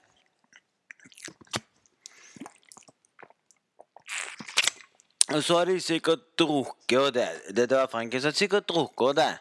Og 5.29 5.45
så 5.45 5.59
har 5.59 5.69
de 5.69 5.81
sikkert 5.81 6.25
drukket 6.39 6.99
og 6.99 7.15
det. 7.15 7.29
Det 7.57 7.71
var 7.71 7.91
Franken 7.93 8.23
som 8.23 8.33
sikkert 8.33 8.69
drukket 8.69 9.19
det. 9.21 9.33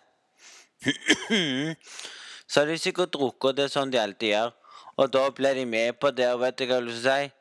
så 2.47 2.61
har 2.61 2.71
de 2.71 2.77
sikkert 2.79 3.11
drukket 3.13 3.57
det 3.59 3.67
sånn 3.73 3.91
de 3.91 3.99
alltid 3.99 4.31
gjør. 4.31 4.53
Og 4.97 5.11
da 5.13 5.25
ble 5.35 5.53
de 5.53 5.65
med 5.69 5.99
på 5.99 6.11
det. 6.15 6.29
Og 6.33 6.41
vet 6.41 6.57
du 6.57 6.65
hva 6.65 6.79
jeg 6.79 6.93
å 6.93 7.01
si? 7.03 7.31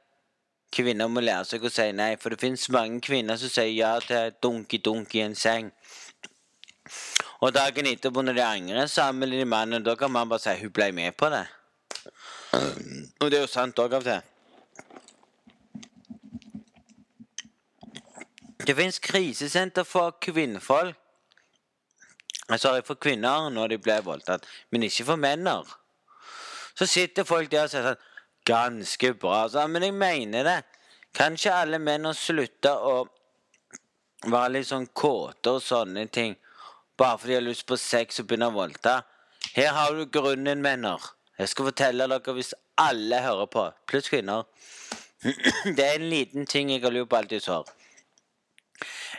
Kvinner 0.77 1.09
må 1.09 1.23
lære 1.23 1.47
seg 1.49 1.65
å 1.65 1.73
si 1.73 1.87
nei. 1.95 2.17
For 2.21 2.35
det 2.35 2.43
finnes 2.43 2.67
mange 2.75 3.01
kvinner 3.07 3.39
som 3.41 3.53
sier 3.53 3.73
ja 3.73 3.95
til 4.03 4.35
dunki-dunk 4.43 5.15
i 5.17 5.23
en 5.25 5.39
seng. 5.39 5.71
Og 7.45 7.53
dagen 7.55 7.87
etterpå, 7.87 8.23
når 8.25 8.39
de 8.39 8.45
angrer, 8.45 8.91
samler 8.91 9.39
de 9.39 9.47
mannen. 9.49 9.85
Da 9.87 9.95
kan 9.97 10.13
man 10.13 10.29
bare 10.29 10.43
si 10.43 10.57
hun 10.61 10.75
ble 10.75 10.91
med 10.97 11.17
på 11.17 11.31
det. 11.33 11.47
Og 13.21 13.31
det 13.31 13.39
er 13.39 13.45
jo 13.45 13.53
sant 13.53 13.79
òg 13.79 13.95
av 13.95 14.03
og 14.03 14.11
til. 14.11 14.33
Det 18.67 18.75
fins 18.75 18.99
krisesenter 18.99 19.87
for 19.87 20.17
kvinnfolk. 20.21 20.97
Sorry, 22.55 22.83
for 22.87 22.95
kvinner 22.95 23.51
når 23.51 23.75
de 23.75 23.79
ble 23.83 23.97
voldtatt, 24.07 24.47
men 24.71 24.87
ikke 24.87 25.09
for 25.09 25.19
menner. 25.19 25.67
Så 26.79 26.87
sitter 26.87 27.27
folk 27.27 27.51
der 27.51 27.67
og 27.67 27.73
sier 27.73 27.91
sånn 27.91 28.13
Ganske 28.47 29.09
bra, 29.19 29.41
så, 29.51 29.65
men 29.67 29.83
jeg 29.83 29.95
mener 29.99 30.45
det. 30.47 30.61
Kan 31.19 31.35
ikke 31.35 31.55
alle 31.65 31.81
menn 31.83 32.07
slutte 32.15 32.71
å 32.71 33.01
være 34.31 34.53
litt 34.55 34.69
sånn 34.69 34.87
kåte 34.95 35.57
og 35.57 35.65
sånne 35.65 36.05
ting 36.15 36.37
bare 36.97 37.19
fordi 37.19 37.35
de 37.35 37.37
har 37.41 37.45
lyst 37.45 37.67
på 37.69 37.77
sex 37.77 38.23
og 38.23 38.29
begynner 38.31 38.53
å 38.53 38.57
voldta? 38.61 38.95
Her 39.57 39.73
har 39.75 39.99
du 39.99 40.07
grunnen, 40.07 40.63
menner. 40.63 41.03
Jeg 41.39 41.51
skal 41.51 41.69
fortelle 41.73 42.07
dere 42.09 42.35
hvis 42.39 42.55
alle 42.81 43.19
hører 43.25 43.51
på, 43.51 43.67
pluss 43.91 44.09
kvinner. 44.13 44.47
Det 45.77 45.83
er 45.83 45.99
en 45.99 46.09
liten 46.09 46.47
ting 46.47 46.71
jeg 46.71 46.85
har 46.85 46.95
lurt 46.95 47.11
på 47.11 47.19
alltid 47.19 47.45
sår. 47.45 47.67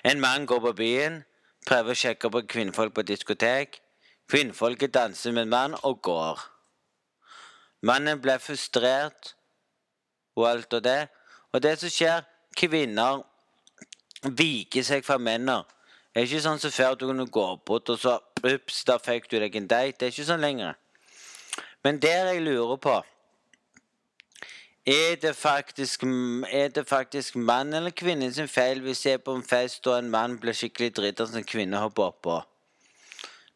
En 0.08 0.22
mann 0.24 0.48
går 0.48 0.64
på 0.70 0.74
byen, 0.78 1.20
prøver 1.68 1.94
å 1.94 2.00
sjekke 2.00 2.32
på 2.32 2.44
kvinnfolk 2.48 2.96
på 2.96 3.04
diskotek. 3.08 3.82
Kvinnfolket 4.32 4.94
danser 4.96 5.36
med 5.36 5.48
en 5.48 5.54
mann 5.54 5.76
og 5.84 6.02
går. 6.04 6.44
Mannen 7.88 8.22
ble 8.24 8.38
frustrert 8.42 9.34
og 10.38 10.48
alt 10.50 10.74
og 10.74 10.84
det. 10.84 11.02
Og 11.54 11.64
det 11.64 11.78
som 11.80 11.92
skjer, 11.92 12.24
kvinner 12.58 13.22
viker 14.24 14.84
seg 14.84 15.06
fra 15.06 15.20
mennene. 15.22 15.64
Det 16.12 16.24
er 16.24 16.30
ikke 16.32 16.46
sånn 16.48 16.62
som 16.62 16.74
før 16.74 16.96
du 16.98 17.06
kunne 17.06 17.28
gå 17.30 17.46
bort, 17.68 17.92
og 17.94 18.00
så 18.02 18.16
ups, 18.42 18.80
da 18.90 18.96
fikk 18.98 19.28
du 19.30 19.38
deg 19.38 19.56
en 19.56 19.68
date. 19.70 20.00
Det 20.00 20.08
er 20.08 20.16
ikke 20.16 20.26
sånn 20.26 20.42
lenger. 20.42 20.74
Men 21.86 22.00
der 22.02 22.32
jeg 22.32 22.42
lurer 22.42 22.80
på 22.82 22.96
er 24.88 25.18
det, 25.22 25.34
faktisk, 25.36 26.04
faktisk 26.88 27.36
mann 27.36 27.74
eller 27.74 27.92
kvinne 27.92 28.30
sin 28.34 28.48
feil 28.48 28.80
hvis 28.86 29.06
jeg 29.06 29.20
er 29.20 29.24
på 29.24 29.36
en 29.36 29.44
fest 29.44 29.88
og 29.88 29.98
en 29.98 30.10
mann 30.10 30.38
blir 30.40 30.56
skikkelig 30.56 30.94
drita 30.96 31.28
som 31.28 31.42
en 31.42 31.48
kvinne 31.48 31.82
hopper 31.84 32.08
oppå? 32.08 32.38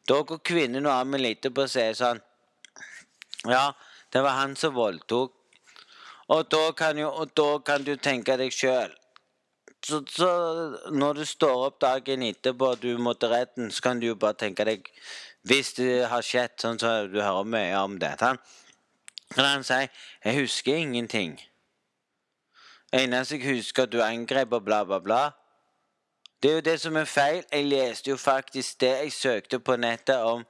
Da 0.08 0.22
går 0.28 0.42
kvinnen 0.44 0.86
og 0.86 0.92
armen 0.92 1.24
litt 1.24 1.48
på 1.48 1.64
og 1.64 1.72
sier 1.72 1.96
sånn 1.96 2.20
Ja, 3.48 3.72
det 4.12 4.22
var 4.22 4.42
han 4.42 4.58
som 4.60 4.76
voldtok. 4.76 5.32
Og 6.32 6.50
da 6.52 6.66
kan, 6.78 7.00
jo, 7.00 7.08
og 7.10 7.32
da 7.36 7.48
kan 7.66 7.84
du 7.88 7.96
tenke 7.96 8.36
deg 8.40 8.52
sjøl 8.56 8.92
så, 9.82 10.04
så, 10.08 10.30
når 10.94 11.22
du 11.22 11.26
står 11.26 11.66
opp 11.68 11.80
dagen 11.82 12.22
etterpå 12.28 12.74
og 12.76 12.82
du 12.84 13.00
må 13.02 13.16
til 13.18 13.32
retten, 13.34 13.72
så 13.74 13.88
kan 13.88 14.02
du 14.02 14.12
jo 14.12 14.16
bare 14.20 14.38
tenke 14.38 14.66
deg 14.68 14.90
Hvis 15.48 15.74
det 15.80 16.06
har 16.06 16.22
skjedd, 16.22 16.60
sånn 16.62 16.78
så 16.78 17.08
du 17.10 17.18
hører 17.18 17.48
mye 17.50 17.80
om 17.82 17.96
det 18.02 18.12
sånn, 18.20 18.38
kan 19.36 19.46
han 19.46 19.64
sier 19.64 19.88
'Jeg 20.26 20.40
husker 20.42 20.76
ingenting'. 20.76 21.40
Eneste 22.94 23.38
jeg 23.38 23.56
husker, 23.56 23.84
at 23.84 23.92
du 23.92 24.02
angrep 24.02 24.54
og 24.54 24.66
bla, 24.66 24.84
bla, 24.84 25.00
bla. 25.00 25.30
Det 26.44 26.52
er 26.52 26.56
jo 26.56 26.62
det 26.62 26.80
som 26.82 26.96
er 26.96 27.06
feil. 27.06 27.44
Jeg 27.52 27.66
leste 27.66 28.10
jo 28.10 28.18
faktisk 28.18 28.82
det 28.82 28.90
jeg 28.90 29.12
søkte 29.12 29.60
på 29.60 29.76
nettet 29.76 30.18
om 30.18 30.46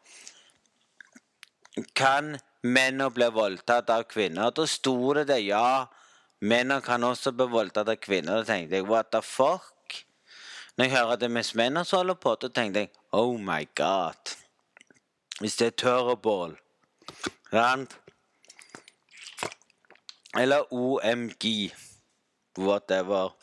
Kan 1.96 2.38
menn 2.63 3.04
bli 3.13 3.26
voldtatt 3.32 3.89
av 3.89 4.04
kvinner? 4.04 4.50
Da 4.50 4.65
sto 4.65 5.13
det 5.13 5.28
det, 5.28 5.46
ja. 5.46 5.86
Menn 6.41 6.74
kan 6.82 7.04
også 7.04 7.32
bli 7.32 7.46
voldtatt 7.46 7.89
av 7.89 7.96
kvinner. 7.96 8.41
Da 8.41 8.44
tenkte 8.44 8.76
jeg 8.76 8.89
what 8.89 9.12
the 9.12 9.22
fuck? 9.22 10.04
Når 10.78 10.86
jeg 10.86 10.98
hører 10.98 11.15
det 11.15 11.32
mens 11.32 11.56
menn 11.56 11.78
holder 11.78 12.13
på, 12.13 12.36
da 12.41 12.48
tenkte 12.48 12.80
jeg 12.80 12.89
oh 13.12 13.38
my 13.39 13.67
god. 13.76 14.36
Hvis 15.39 15.56
det 15.56 15.67
er 15.67 15.78
tørrebål 15.78 16.58
Sant? 17.52 17.98
Eller 20.38 20.74
OMG. 20.74 21.74
Whatever. 22.58 23.36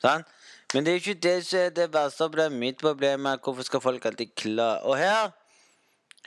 Sant? 0.00 0.26
Men 0.74 0.86
det 0.86 0.90
er 0.90 0.94
ikke 0.94 1.14
det 1.14 1.46
som 1.46 1.58
er 1.58 1.68
det 1.68 1.92
verste 1.94 2.24
problemet. 2.24 2.58
Mitt 2.58 2.78
problem 2.80 3.26
er 3.26 3.36
hvorfor 3.44 3.62
skal 3.62 3.80
folk 3.80 4.04
alltid 4.04 4.34
klare 4.36 4.82
Og 4.82 4.98
her 4.98 5.30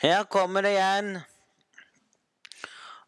Her 0.02 0.24
kommer 0.24 0.62
det 0.62 0.70
igjen. 0.70 1.18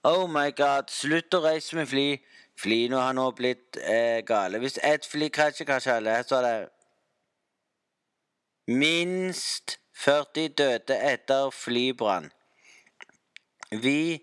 Oh 0.03 0.29
my 0.29 0.51
god. 0.57 0.89
Slutt 0.89 1.33
å 1.33 1.39
reise 1.45 1.75
med 1.75 1.87
fly. 1.87 2.17
Flyene 2.59 2.99
har 2.99 3.13
nå 3.13 3.29
blitt 3.31 3.77
eh, 3.79 4.19
gale. 4.27 4.59
Hvis 4.59 4.79
ett 4.83 5.05
fly 5.07 5.29
krasjer, 5.29 5.65
krasjer 5.65 5.93
alle. 5.95 6.17
Her 6.17 6.23
står 6.27 6.41
det 6.41 6.69
Minst 8.67 9.79
40 10.03 10.47
døde 10.57 10.97
etter 10.97 11.49
flybrann. 11.49 12.31
Vi 13.71 14.19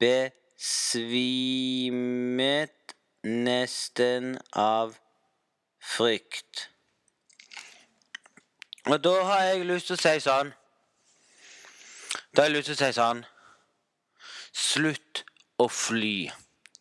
be 0.00 0.30
svimet 0.58 1.94
nesten 3.22 4.38
av 4.52 4.96
frykt. 5.78 6.70
Og 8.86 9.04
da 9.04 9.22
har 9.22 9.42
jeg 9.42 9.66
lyst 9.68 9.86
til 9.86 9.94
å 9.98 10.00
si 10.00 10.20
sånn 10.24 10.52
Da 12.32 12.42
har 12.42 12.48
jeg 12.48 12.56
lyst 12.56 12.70
til 12.70 12.76
å 12.76 12.80
si 12.80 12.92
sånn 12.96 13.20
Slutt 14.58 15.24
å 15.60 15.68
fly. 15.70 16.30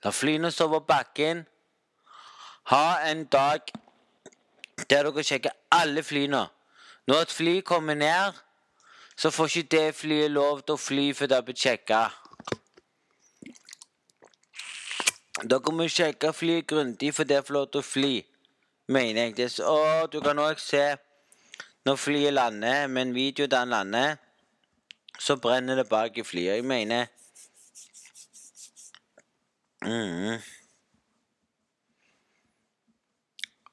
La 0.06 0.12
flyene 0.13 0.52
stå 0.54 0.68
på 0.72 0.80
bakken. 0.88 1.46
Ha 2.72 3.00
en 3.10 3.26
dag 3.26 3.62
der 4.90 5.04
dere 5.04 5.24
sjekker 5.24 5.52
alle 5.72 6.04
flyene. 6.04 6.48
Når 7.08 7.22
et 7.26 7.32
fly 7.32 7.62
kommer 7.62 7.96
ned, 7.96 8.34
så 9.18 9.32
får 9.32 9.46
ikke 9.46 9.70
det 9.78 9.96
flyet 9.96 10.32
lov 10.32 10.62
til 10.62 10.74
å 10.78 10.82
fly 10.82 11.13
før 11.18 11.32
det 11.32 11.38
er 11.38 11.46
blitt 11.48 11.62
sjekka. 11.62 12.02
Dere 15.45 15.73
må 15.73 15.86
sjekke 15.86 16.32
flyet 16.34 16.65
grundig 16.67 17.13
for 17.13 17.23
det 17.30 17.45
får 17.45 17.54
lov 17.54 17.67
til 17.69 17.80
å 17.84 17.86
fly, 17.86 18.26
mener 18.89 19.38
jeg. 19.38 19.52
Å, 19.62 20.08
du 20.10 20.17
kan 20.26 20.39
òg 20.41 20.58
se 20.62 20.97
når 21.86 21.95
flyet 22.02 22.34
lander, 22.34 22.88
med 22.88 23.02
en 23.02 23.15
video 23.15 23.47
der 23.47 23.58
han 23.62 23.69
lander, 23.69 24.17
så 25.19 25.36
brenner 25.38 25.76
det 25.78 25.89
bak 25.89 26.17
i 26.17 26.23
flyet. 26.26 26.56
Jeg 26.58 26.65
mener 26.65 27.06
mm. 29.86 30.38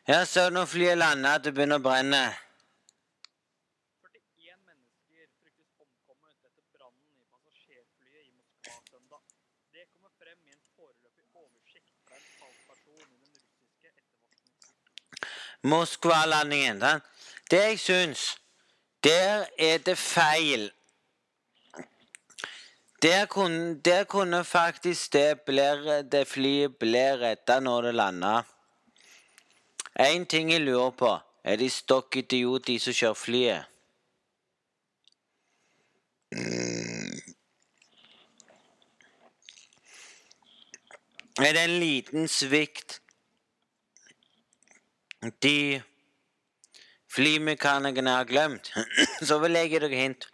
Ja, 0.06 0.24
så 0.26 0.50
når 0.50 0.66
flyet 0.66 0.98
lander, 0.98 1.30
at 1.30 1.44
det 1.44 1.54
begynner 1.56 1.78
å 1.80 1.84
brenne. 1.84 2.20
41 4.02 4.58
mennesker 4.68 5.24
fryktes 5.38 5.72
omkommet 5.80 6.36
etter 6.44 6.64
brannen 6.74 7.08
i 7.16 7.24
passasjerflyet 7.32 8.26
i 8.26 8.30
Moskva 8.36 8.74
søndag. 8.90 9.22
Det 9.72 9.84
kommer 9.94 10.12
frem 10.20 10.38
i 10.44 10.52
en 10.52 10.60
foreløpig 10.76 11.24
oversikt 11.40 11.96
fra 12.04 12.14
en 12.18 12.28
talsperson 12.42 13.00
i 13.00 13.06
den 13.06 13.32
russiske 13.32 13.88
etterforskningen. 13.88 14.52
Moskva-landingen. 15.62 16.80
Det 17.50 17.58
jeg 17.58 17.78
syns, 17.80 18.38
der 19.04 19.46
er 19.58 19.78
det 19.78 19.98
feil. 19.98 20.70
Der 23.02 23.26
kunne, 23.26 23.80
der 23.80 24.04
kunne 24.04 24.44
faktisk 24.44 25.12
det, 25.12 25.40
ble, 25.40 26.02
det 26.02 26.26
flyet 26.28 26.76
bli 26.78 27.02
redda 27.18 27.60
når 27.60 27.82
det 27.82 27.94
landa. 27.94 28.42
Én 29.98 30.24
ting 30.24 30.52
jeg 30.52 30.60
lurer 30.60 30.90
på, 30.90 31.18
er 31.44 31.56
de 31.56 31.70
stokk 31.70 32.16
idiot, 32.16 32.66
de 32.66 32.78
som 32.80 32.94
kjører 32.94 33.14
flyet? 33.14 33.64
Er 41.42 41.52
det 41.52 41.64
en 41.64 41.78
liten 41.80 42.28
svikt 42.28 43.01
de 45.42 45.82
flymekanikerne 47.12 48.10
har 48.10 48.24
glemt, 48.24 48.72
så 49.28 49.38
vil 49.38 49.58
jeg 49.58 49.70
gi 49.70 49.82
dere 49.84 50.00
hint. 50.00 50.28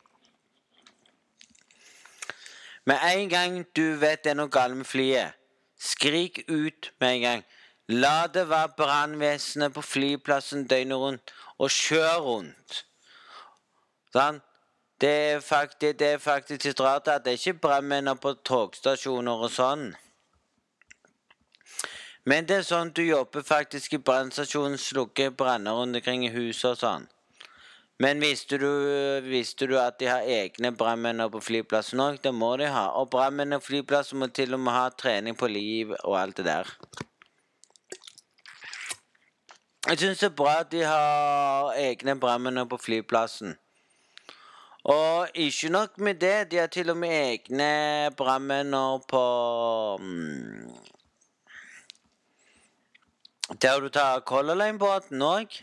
Med 2.89 2.99
en 3.05 3.29
gang 3.29 3.59
du 3.77 3.99
vet 4.01 4.25
det 4.25 4.33
er 4.33 4.39
noe 4.39 4.53
galt 4.53 4.77
med 4.77 4.89
flyet, 4.89 5.37
skrik 5.77 6.45
ut 6.49 6.93
med 7.01 7.15
en 7.15 7.25
gang. 7.27 7.47
La 7.89 8.27
det 8.33 8.49
være 8.49 8.75
brannvesenet 8.77 9.73
på 9.73 9.83
flyplassen 9.85 10.67
døgnet 10.69 11.01
rundt, 11.01 11.33
og 11.59 11.73
kjør 11.73 12.21
rundt. 12.25 12.83
Sånn? 14.13 14.41
Det 15.01 15.11
er 15.33 15.41
faktisk, 15.41 15.99
det 16.01 16.65
litt 16.65 16.81
rart 16.81 17.09
at 17.09 17.25
det 17.25 17.33
er 17.33 17.39
ikke 17.39 17.61
brannmenn 17.63 18.11
på 18.19 18.35
togstasjoner 18.45 19.45
og 19.47 19.53
sånn. 19.55 19.93
Men 22.27 22.49
det 22.49 22.57
er 22.61 22.67
sånn 22.67 22.91
du 22.95 23.05
jobber 23.05 23.45
faktisk 23.47 23.95
i 23.95 24.03
brannstasjonen, 24.03 24.79
slukker 24.79 25.31
branner 25.31 25.79
rundt 25.79 26.01
omkring 26.01 26.27
i 26.27 26.33
huset 26.35 26.73
og 26.73 26.81
sånn. 26.83 27.07
Men 27.99 28.21
visste 28.23 28.59
du, 28.63 28.69
visste 29.27 29.67
du 29.67 29.75
at 29.81 29.99
de 29.99 30.07
har 30.07 30.23
egne 30.23 30.71
brannmenn 30.71 31.25
på 31.35 31.41
flyplassen 31.43 31.99
òg? 31.99 32.21
Det 32.23 32.31
må 32.31 32.53
de 32.61 32.69
ha. 32.71 32.85
Og 33.01 33.11
brannmenn 33.11 33.59
på 33.59 33.73
flyplassen 33.73 34.21
må 34.23 34.29
til 34.31 34.55
og 34.55 34.63
med 34.63 34.77
ha 34.77 34.85
trening 34.95 35.35
på 35.39 35.49
liv 35.51 35.91
og 36.05 36.15
alt 36.21 36.39
det 36.39 36.47
der. 36.47 36.71
Jeg 39.89 39.99
syns 39.99 40.21
det 40.23 40.29
er 40.29 40.37
bra 40.37 40.53
at 40.61 40.71
de 40.71 40.85
har 40.87 41.73
egne 41.81 42.15
brannmenn 42.21 42.69
på 42.71 42.79
flyplassen. 42.79 43.57
Og 44.89 45.35
ikke 45.35 45.73
nok 45.75 45.99
med 45.99 46.23
det, 46.23 46.51
de 46.53 46.63
har 46.63 46.71
til 46.71 46.91
og 46.95 46.97
med 47.03 47.11
egne 47.11 47.71
brannmenn 48.17 48.79
på 49.11 49.25
Der 53.57 53.81
du 53.81 53.89
ta 53.89 54.21
Color 54.21 54.55
Line-båten 54.55 55.23
òg. 55.25 55.55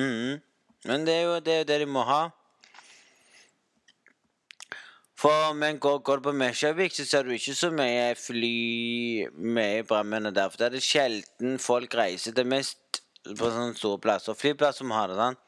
Mm. 0.00 0.40
Men 0.84 1.04
det 1.04 1.14
er 1.14 1.22
jo 1.22 1.34
det, 1.40 1.58
er 1.60 1.68
det 1.68 1.80
de 1.84 1.86
må 1.86 2.04
ha. 2.08 2.22
For 5.24 5.52
men 5.56 5.78
går, 5.78 5.98
går 6.04 6.20
på 6.24 6.32
Mesjavik, 6.32 6.92
så 6.92 7.04
ser 7.04 7.22
du 7.24 7.30
ikke 7.32 7.54
så 7.56 7.70
mye 7.72 8.14
fly 8.18 9.28
med 9.36 9.86
brannmennene 9.88 10.34
der. 10.34 10.50
For 10.50 10.60
det 10.60 10.66
er 10.66 10.74
det 10.76 10.82
sjelden 10.84 11.58
folk 11.62 11.94
reiser. 11.96 12.32
Det 12.36 12.46
mest 12.48 13.00
på 13.24 13.48
sånne 13.52 13.76
store 13.76 14.00
plasser. 14.00 14.36
Flyplasser 14.36 14.88
må 14.88 14.98
ha 14.98 15.06
det, 15.08 15.20
sånn. 15.20 15.40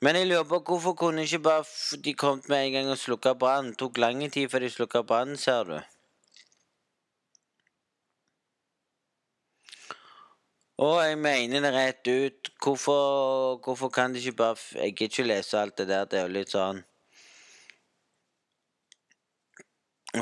Men 0.00 0.16
jeg 0.16 0.30
lurer 0.30 0.48
på 0.48 0.62
hvorfor 0.64 0.96
kunne 0.96 1.24
ikke 1.28 1.42
bare 1.44 2.00
de 2.00 2.14
kommet 2.16 2.48
med 2.48 2.66
en 2.66 2.76
gang 2.78 2.92
og 2.92 3.00
slukka 3.00 3.34
brannen? 3.36 3.74
Tok 3.76 4.00
lang 4.00 4.22
tid 4.32 4.48
før 4.48 4.64
de 4.64 4.70
slukka 4.72 5.02
brannen, 5.04 5.36
ser 5.36 5.68
du. 5.68 5.76
Og 10.80 10.96
jeg 11.04 11.18
mener 11.20 11.60
det 11.60 11.72
rett 11.74 12.08
ut. 12.08 12.50
Hvorfor, 12.62 13.58
hvorfor 13.64 13.88
kan 13.88 14.14
de 14.14 14.18
ikke 14.18 14.32
bare 14.36 14.56
Jeg 14.74 14.94
gidder 14.96 15.12
ikke 15.12 15.28
lese 15.28 15.58
alt 15.60 15.78
det 15.78 15.88
der. 15.88 16.04
Det 16.04 16.18
er 16.18 16.22
jo 16.22 16.32
litt 16.38 16.54
sånn 16.54 16.80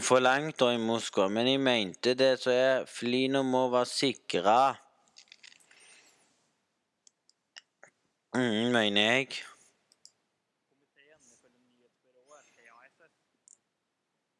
For 0.02 0.20
langt 0.20 0.62
og 0.62 0.74
i 0.74 0.80
Moskva. 0.82 1.28
Men 1.32 1.46
jeg 1.48 1.60
mente 1.62 2.14
det, 2.18 2.32
så 2.42 2.50
er 2.52 2.88
flyene 2.90 3.42
må 3.46 3.68
være 3.72 3.88
sikra. 3.88 4.58
Mm, 8.34 8.72
mener 8.74 9.02
jeg. 9.02 9.38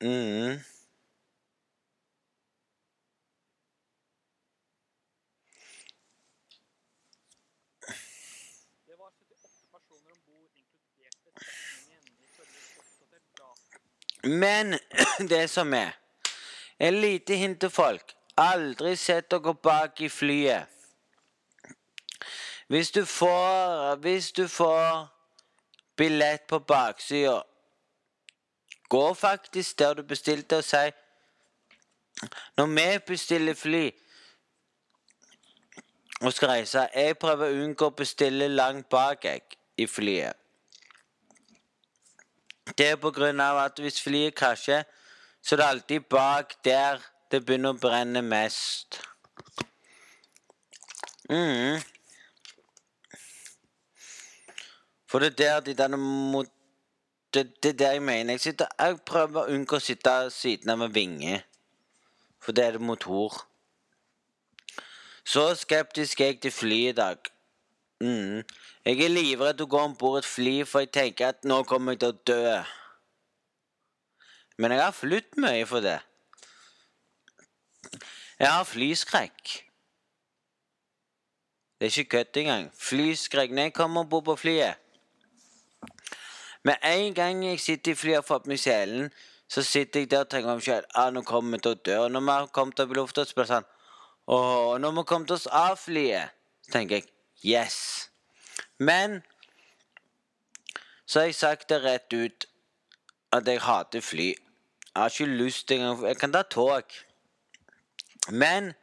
Mm. 0.00 0.58
Det 8.86 8.94
var 8.98 9.10
78 9.10 9.66
personer 9.72 10.10
om 10.12 10.20
bord, 10.26 10.50
inkludert 10.60 11.18
besetningen, 11.24 12.02
ifølge 12.26 12.58
et 12.60 12.78
oppdatert 12.78 13.26
data. 13.40 13.78
Men 14.28 14.78
det 15.32 15.50
som 15.50 15.74
er 15.74 15.90
Et 16.80 16.94
lite 16.94 17.34
hint 17.34 17.60
til 17.60 17.70
folk. 17.70 18.14
Aldri 18.36 18.96
sett 18.96 19.30
dere 19.30 19.54
bak 19.54 20.00
i 20.00 20.08
flyet. 20.08 20.66
Hvis 22.68 22.90
du 22.90 23.04
får 23.04 23.96
Hvis 23.96 24.32
du 24.32 24.48
får 24.48 25.08
billett 25.96 26.46
på 26.46 26.58
baksida, 26.58 27.42
gå 28.88 29.14
faktisk 29.14 29.78
der 29.78 29.94
du 29.94 30.02
bestilte, 30.02 30.56
og 30.56 30.64
si 30.64 30.90
Når 32.56 32.66
vi 32.66 32.98
bestiller 33.06 33.54
fly 33.54 33.90
og 36.20 36.32
skal 36.32 36.48
reise 36.48 36.88
Jeg 36.94 37.18
prøver 37.18 37.46
å 37.46 37.64
unngå 37.64 37.86
å 37.86 37.94
bestille 37.94 38.48
langt 38.48 38.88
bak 38.88 39.24
jeg, 39.24 39.42
i 39.78 39.86
flyet. 39.86 40.34
Det 42.76 42.90
er 42.92 42.96
på 43.00 43.10
grunn 43.14 43.40
av 43.40 43.58
at 43.62 43.78
hvis 43.80 44.02
flyet 44.02 44.36
krasjer, 44.36 44.84
så 45.42 45.54
er 45.54 45.60
det 45.60 45.68
alltid 45.68 46.08
bak 46.10 46.58
der 46.64 47.00
det 47.30 47.44
begynner 47.44 47.74
å 47.74 47.80
brenne 47.80 48.22
mest. 48.24 49.00
Mm. 51.30 51.80
For 55.08 55.24
det 55.24 55.32
er 55.32 55.36
der 55.36 55.60
de 55.60 55.74
der 55.74 55.96
mot... 55.96 56.48
Det, 57.34 57.62
det 57.62 57.68
er 57.68 57.78
der 57.78 57.92
jeg 57.92 58.02
mener. 58.02 58.32
Jeg, 58.32 58.40
sitter, 58.40 58.66
jeg 58.80 59.00
prøver 59.04 59.42
å 59.42 59.52
unngå 59.52 59.76
å 59.76 59.84
sitte 59.84 60.14
siden 60.32 60.72
av 60.72 60.86
en 60.86 60.94
vinge. 60.94 61.42
For 62.40 62.56
det 62.56 62.64
er 62.64 62.78
det 62.78 62.84
motor. 62.88 63.36
Så 65.28 65.44
skeptisk 65.60 66.22
er 66.24 66.32
jeg 66.32 66.40
til 66.40 66.54
fly 66.56 66.78
i 66.88 66.96
dag. 66.96 67.28
Mm. 68.00 68.40
Jeg 68.88 69.02
er 69.04 69.10
livredd 69.12 69.58
å 69.60 69.66
gå 69.68 69.80
om 69.84 69.94
bord 70.00 70.22
et 70.22 70.26
fly, 70.26 70.62
for 70.64 70.80
jeg 70.80 70.88
tenker 70.96 71.34
at 71.34 71.42
nå 71.44 71.58
kommer 71.68 71.92
jeg 71.92 72.00
til 72.00 72.14
å 72.14 72.20
dø. 72.30 72.52
Men 74.56 74.72
jeg 74.72 74.80
har 74.80 74.94
flydd 74.96 75.36
mye 75.44 75.66
for 75.68 75.84
det. 75.84 75.98
Jeg 78.38 78.48
har 78.48 78.64
flyskrekk. 78.64 79.52
Det 81.76 81.86
er 81.86 82.00
ikke 82.00 82.16
kødd 82.16 82.40
engang. 82.40 82.66
Flyskrekk. 82.80 83.52
Når 83.52 83.68
jeg 83.68 83.76
kommer 83.76 84.06
om 84.06 84.08
bord 84.08 84.24
på 84.24 84.40
flyet 84.40 84.80
Med 86.64 86.80
en 86.82 87.14
gang 87.14 87.44
jeg 87.44 87.60
sitter 87.60 87.92
i 87.92 87.98
flyet 87.98 88.22
og 88.22 88.26
får 88.26 88.40
opp 88.40 88.48
meg 88.50 88.58
selen, 88.58 89.12
så 89.48 89.62
sitter 89.62 90.00
jeg 90.00 90.10
der 90.10 90.24
og 90.24 90.32
tenker 90.32 90.56
meg 90.56 90.64
selv 90.64 90.88
ah, 90.94 91.12
nå 91.12 91.22
kommer 91.28 91.58
vi 91.58 91.66
til 91.66 91.76
å 91.76 91.82
dø. 91.84 91.98
Og 92.06 92.12
når 92.16 92.24
vi 92.24 92.34
har 92.40 92.52
kommet 92.56 92.80
opp 92.80 92.96
i 92.96 92.98
lufta, 92.98 93.28
så 93.28 93.36
blir 93.36 93.44
det 93.44 93.52
sånn 93.52 93.72
Åh, 94.28 94.78
når 94.80 94.90
vi 94.96 95.04
har 95.04 95.12
kommet 95.12 95.36
oss 95.36 95.46
av 95.46 95.76
flyet, 95.76 96.32
så 96.64 96.78
tenker 96.80 97.02
jeg 97.02 97.12
yes. 97.44 98.08
Men 98.78 99.22
så 101.06 101.20
har 101.20 101.26
jeg 101.26 101.34
sagt 101.34 101.68
det 101.68 101.82
rett 101.82 102.12
ut 102.12 102.46
at 103.32 103.48
jeg 103.48 103.62
hater 103.62 104.00
fly. 104.00 104.28
Jeg 104.28 105.02
har 105.02 105.08
ikke 105.08 105.38
lyst 105.38 105.70
engang 105.70 106.06
Jeg 106.06 106.16
kan 106.16 106.32
ta 106.32 106.42
tog. 106.42 106.82
Men 108.30 108.74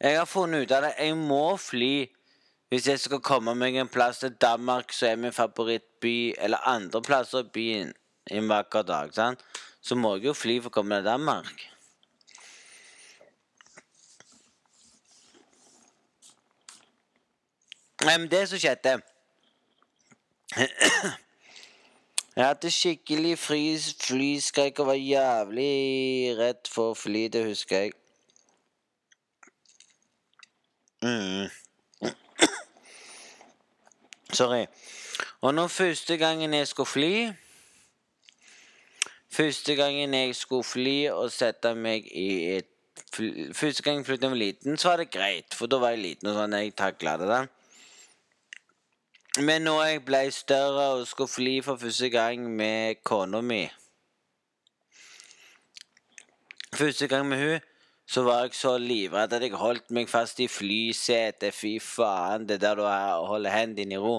jeg 0.00 0.18
har 0.18 0.24
funnet 0.24 0.62
ut 0.62 0.68
det. 0.68 0.94
Jeg 0.98 1.16
må 1.16 1.56
fly 1.56 2.08
hvis 2.72 2.86
jeg 2.88 3.00
skal 3.00 3.20
komme 3.20 3.52
meg 3.54 3.76
en 3.76 3.88
plass 3.88 4.22
til 4.22 4.32
Danmark, 4.40 4.92
som 4.96 5.08
er 5.08 5.16
min 5.16 5.32
favorittby, 5.32 6.32
eller 6.38 6.68
andre 6.68 7.02
plasser 7.02 7.44
i 7.44 7.50
byen 7.52 7.92
en 8.30 8.48
vakker 8.48 8.82
dag. 8.82 9.12
Sant? 9.12 9.44
Så 9.80 9.94
må 9.94 10.14
jeg 10.16 10.30
jo 10.30 10.32
fly 10.32 10.56
for 10.60 10.72
å 10.72 10.76
komme 10.78 10.96
til 10.96 11.04
Danmark. 11.04 11.66
Nei, 17.91 17.91
men 17.91 17.91
det 18.02 18.48
som 18.48 18.58
skjedde 18.58 19.00
Jeg 22.36 22.46
hadde 22.46 22.70
skikkelig 22.70 23.38
fly, 23.38 23.78
flyskrekk 24.00 24.78
og 24.80 24.86
var 24.86 24.94
jævlig 24.94 26.38
redd 26.38 26.68
for 26.72 26.92
å 26.92 26.96
fly, 26.96 27.26
det 27.28 27.44
husker 27.44 27.76
jeg. 27.76 27.92
Mm. 31.04 31.48
Sorry. 34.38 34.66
Og 35.40 35.54
når 35.54 35.68
første 35.68 36.16
gangen 36.16 36.54
jeg 36.54 36.66
skulle 36.70 36.86
fly 36.86 37.14
Første 39.32 39.74
gangen 39.74 40.14
jeg 40.14 40.34
skulle 40.36 40.64
fly 40.64 40.98
og 41.10 41.32
sette 41.32 41.74
meg 41.74 42.06
i 42.12 42.28
et 42.58 42.68
Første 43.12 43.82
gang 43.82 43.98
jeg 44.00 44.06
flyttet 44.06 44.22
da 44.22 44.26
jeg 44.26 44.32
var 44.32 44.40
liten, 44.40 44.76
så 44.78 44.88
var 44.88 44.96
det 45.02 45.10
greit, 45.12 45.54
for 45.54 45.66
da 45.68 45.76
var 45.80 45.92
jeg 45.92 46.00
liten 46.00 46.30
og 46.30 46.36
sånn. 46.38 46.54
Jeg 46.56 46.72
takla 46.76 47.16
det. 47.20 47.28
da. 47.28 47.61
Men 49.40 49.62
når 49.64 49.82
jeg 49.82 50.00
ble 50.04 50.18
større 50.30 50.88
og 50.98 51.06
skulle 51.08 51.32
fly 51.32 51.52
for 51.64 51.80
første 51.80 52.08
gang 52.12 52.42
med 52.56 52.98
kona 53.04 53.40
mi 53.40 53.62
Første 56.74 57.08
gang 57.08 57.24
med 57.28 57.40
hun, 57.40 57.60
så 58.06 58.22
var 58.22 58.42
jeg 58.42 58.54
så 58.54 58.74
livredd 58.78 59.32
at 59.32 59.42
jeg 59.42 59.56
holdt 59.56 59.90
meg 59.90 60.08
fast 60.08 60.40
i 60.40 60.48
flysetet. 60.48 61.54
Fy 61.54 61.78
faen, 61.80 62.44
det 62.48 62.60
der 62.60 62.76
du 62.76 62.84
holder 63.28 63.52
hendene 63.52 63.96
i 63.96 64.00
ro. 64.00 64.18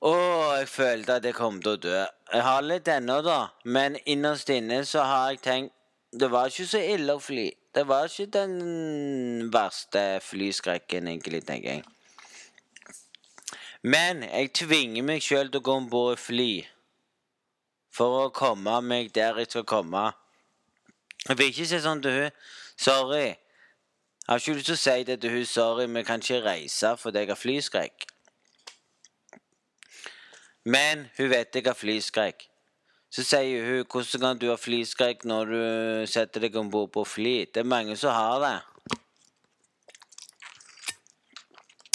Å, 0.00 0.14
jeg 0.56 0.68
følte 0.68 1.18
at 1.20 1.28
jeg 1.28 1.36
kom 1.36 1.60
til 1.60 1.76
å 1.76 1.80
dø. 1.80 2.02
Jeg 2.32 2.44
har 2.44 2.64
litt 2.64 2.88
ennå, 2.88 3.20
da, 3.24 3.38
men 3.64 4.00
innerst 4.04 4.52
inne 4.52 4.80
så 4.88 5.04
har 5.04 5.30
jeg 5.32 5.42
tenkt 5.44 5.76
Det 6.12 6.30
var 6.32 6.48
ikke 6.48 6.66
så 6.66 6.80
ille 6.80 7.14
å 7.14 7.20
fly. 7.22 7.50
Det 7.74 7.84
var 7.86 8.08
ikke 8.08 8.32
den 8.34 9.50
verste 9.52 10.04
flyskrekken, 10.24 11.08
egentlig, 11.08 11.44
tenker 11.46 11.76
jeg. 11.76 11.84
Men 13.82 14.22
jeg 14.22 14.52
tvinger 14.52 15.04
meg 15.06 15.22
sjøl 15.24 15.48
til 15.48 15.62
å 15.62 15.64
gå 15.64 15.76
om 15.80 15.88
bord 15.88 16.18
i 16.18 16.20
fly 16.20 16.52
for 17.90 18.26
å 18.26 18.32
komme 18.34 18.76
meg 18.84 19.08
der 19.16 19.38
jeg 19.40 19.50
skal 19.50 19.64
komme. 19.68 20.10
Jeg 21.26 21.38
vil 21.38 21.48
ikke 21.52 21.68
si 21.68 21.80
sånn 21.82 22.02
til 22.04 22.16
hun 22.16 22.36
Sorry. 22.80 23.36
Jeg 24.20 24.28
har 24.28 24.40
ikke 24.40 24.54
lyst 24.56 24.68
til 24.70 24.76
å 24.76 24.80
si 24.80 25.04
det 25.04 25.16
til 25.20 25.32
hun 25.34 25.46
sorry, 25.48 25.86
vi 25.90 26.02
kan 26.06 26.22
ikke 26.22 26.44
reise 26.44 26.94
fordi 27.00 27.24
jeg 27.24 27.28
har 27.32 27.40
flyskrekk. 27.40 28.06
Men 30.64 31.08
hun 31.16 31.30
vet 31.32 31.56
jeg 31.56 31.66
har 31.66 31.76
flyskrekk. 31.76 32.46
Så 33.10 33.24
sier 33.26 33.64
hun 33.66 33.88
hvordan 33.90 34.22
kan 34.22 34.38
du 34.38 34.46
ha 34.52 34.56
flyskrekk 34.60 35.24
når 35.26 35.50
du 35.50 35.62
setter 36.06 36.46
deg 36.46 36.56
om 36.60 36.70
bord 36.70 36.92
på 36.94 37.04
fly? 37.04 37.48
Det 37.50 37.64
er 37.64 37.72
mange 37.72 37.96
som 37.98 38.14
har 38.14 38.38
det. 38.44 38.56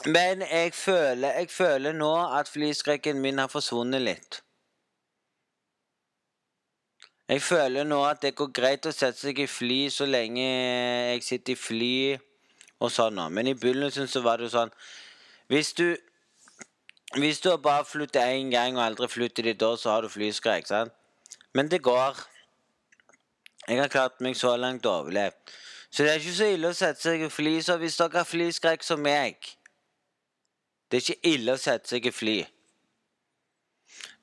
Men 0.05 0.41
jeg 0.41 0.73
føler, 0.73 1.31
jeg 1.31 1.49
føler 1.49 1.93
nå 1.97 2.11
at 2.37 2.49
flyskrekken 2.49 3.21
min 3.21 3.41
har 3.41 3.49
forsvunnet 3.49 4.01
litt. 4.01 4.41
Jeg 7.29 7.41
føler 7.41 7.83
nå 7.83 8.03
at 8.05 8.21
det 8.21 8.35
går 8.37 8.51
greit 8.53 8.85
å 8.85 8.93
sette 8.93 9.17
seg 9.17 9.39
i 9.41 9.47
fly 9.49 9.79
så 9.89 10.05
lenge 10.05 10.43
jeg 10.45 11.23
sitter 11.25 11.55
i 11.55 11.57
fly 11.57 11.95
og 12.85 12.91
sånn. 12.93 13.17
Men 13.33 13.49
i 13.49 13.55
begynnelsen 13.57 14.05
så 14.11 14.21
var 14.21 14.37
det 14.37 14.45
jo 14.45 14.57
sånn 14.59 14.75
Hvis 15.49 15.73
du 15.73 15.87
hvis 17.15 17.39
du 17.39 17.57
bare 17.57 17.85
flyttet 17.85 18.21
én 18.21 18.49
gang 18.51 18.77
og 18.77 18.83
aldri 18.83 19.07
flyttet 19.07 19.45
dit 19.45 19.59
da, 19.59 19.75
så 19.77 19.89
har 19.89 20.01
du 20.01 20.09
flyskrekk. 20.09 20.67
sant? 20.67 20.93
Men 21.53 21.69
det 21.71 21.81
går. 21.81 22.17
Jeg 23.67 23.79
har 23.79 23.87
klart 23.87 24.21
meg 24.21 24.35
så 24.35 24.55
langt 24.57 24.85
og 24.85 25.05
overlevd. 25.05 25.53
Så 25.91 26.03
det 26.03 26.11
er 26.11 26.19
ikke 26.19 26.33
så 26.35 26.49
ille 26.51 26.69
å 26.69 26.75
sette 26.75 27.01
seg 27.01 27.21
i 27.23 27.29
fly. 27.29 27.61
Så 27.61 27.77
hvis 27.77 27.95
dere 27.97 28.19
har 28.19 28.27
flyskrekk 28.27 28.83
som 28.83 28.99
meg 28.99 29.55
Det 30.91 30.97
er 30.97 31.01
ikke 31.01 31.33
ille 31.33 31.55
å 31.55 31.61
sette 31.61 31.89
seg 31.89 32.05
i 32.05 32.13
fly. 32.13 32.37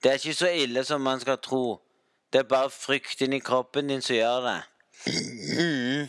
Det 0.03 0.11
er 0.11 0.19
ikke 0.19 0.35
så 0.35 0.51
ille 0.51 0.85
som 0.85 1.03
man 1.03 1.21
skal 1.21 1.39
tro. 1.43 1.81
Det 2.33 2.43
er 2.43 2.49
bare 2.49 2.71
frykten 2.71 3.33
i 3.33 3.43
kroppen 3.45 3.91
din 3.91 4.03
som 4.03 4.17
gjør 4.17 4.47
det. 4.47 4.61
Mm. 5.59 6.09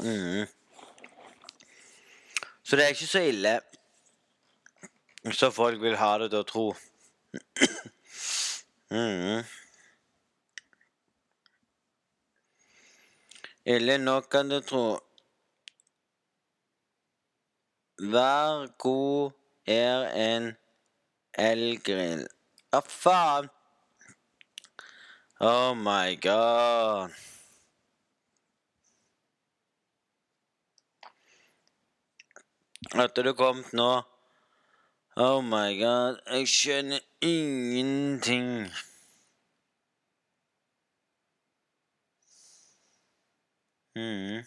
Mm. 0.00 0.46
Så 2.62 2.76
det 2.76 2.84
er 2.84 2.94
ikke 2.94 3.06
så 3.06 3.20
ille 3.26 3.60
så 5.32 5.50
folk 5.50 5.82
vil 5.82 5.96
ha 6.00 6.14
det 6.18 6.30
til 6.32 6.40
å 6.40 6.48
tro. 6.48 6.66
mm. 8.88 9.42
Ille 13.74 13.98
nok 14.00 14.30
kan 14.32 14.48
du 14.48 14.60
tro. 14.64 14.84
Vær 18.00 18.66
god 18.78 19.30
er 19.66 20.06
en 20.16 20.46
elgrill. 21.34 22.22
Hva 22.72 22.80
faen? 22.80 23.48
Oh 25.40 25.74
my 25.76 26.14
god. 26.16 27.12
Etter 33.04 33.28
det 33.28 33.34
kom 33.36 33.60
nå 33.76 33.90
Oh 35.20 35.42
my 35.44 35.74
god, 35.76 36.22
jeg 36.30 36.48
skjønner 36.48 37.04
ingenting. 37.20 38.70
Mm. 43.96 44.40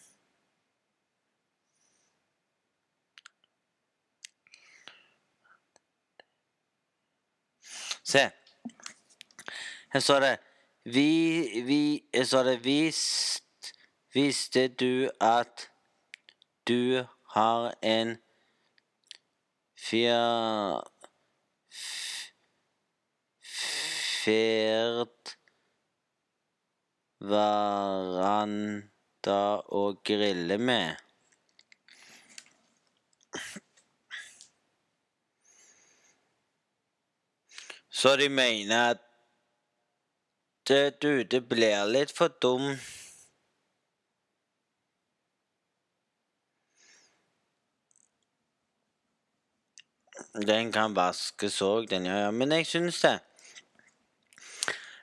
Se. 8.13 8.29
Her 9.93 9.99
står 9.99 10.19
det 10.19 10.37
Vi, 10.85 11.61
vi 11.65 12.03
Her 12.13 12.25
står 12.29 12.43
det 12.43 12.57
Visst 12.65 13.73
Visste 14.13 14.67
du 14.67 15.09
at 15.21 15.69
du 16.67 17.05
har 17.33 17.73
en 17.81 18.17
Fjer... 19.83 20.83
Ferd 24.23 25.33
Veranda 27.33 29.41
å 29.67 29.83
grille 30.05 30.57
med. 30.59 31.02
Så 38.03 38.15
de 38.15 38.29
mener 38.29 38.89
at 38.89 38.97
du, 41.01 41.23
det 41.23 41.39
blir 41.47 41.85
litt 41.87 42.11
for 42.11 42.33
dum 42.43 42.73
Den 50.49 50.73
kan 50.75 50.97
vaskes 50.97 51.61
òg, 51.63 51.87
den, 51.93 52.09
ja, 52.09 52.17
ja. 52.25 52.35
Men 52.35 52.51
jeg 52.57 52.67
syns 52.67 52.99
det. 53.05 53.15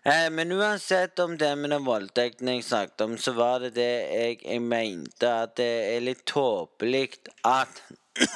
Eh, 0.05 0.29
men 0.37 0.53
uansett 0.53 1.25
om 1.25 1.39
det 1.41 1.55
med 1.57 1.73
den 1.73 1.89
voldtekten 1.89 2.53
jeg 2.53 2.69
snakket 2.69 3.07
om, 3.07 3.17
så 3.17 3.33
var 3.41 3.65
det 3.65 3.75
det 3.81 3.91
jeg, 4.13 4.41
jeg 4.45 4.61
mente 4.61 5.35
at 5.47 5.57
det 5.57 5.73
er 5.97 6.05
litt 6.05 6.27
tåpelig 6.29 7.09
at 7.49 7.85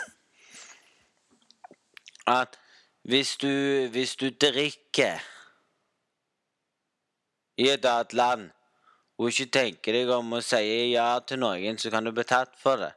At 2.41 2.57
hvis 3.05 3.37
du, 3.37 3.49
hvis 3.93 4.17
du 4.17 4.31
drikker 4.31 5.21
i 7.57 7.69
et 7.69 7.85
annet 7.85 8.13
land 8.17 8.51
og 9.19 9.29
ikke 9.31 9.51
tenker 9.53 9.95
deg 9.95 10.11
om 10.11 10.33
å 10.35 10.41
si 10.43 10.65
ja 10.95 11.11
til 11.23 11.43
noen, 11.43 11.77
så 11.79 11.93
kan 11.93 12.05
du 12.05 12.11
bli 12.17 12.25
tatt 12.27 12.57
for 12.59 12.81
det. 12.81 12.95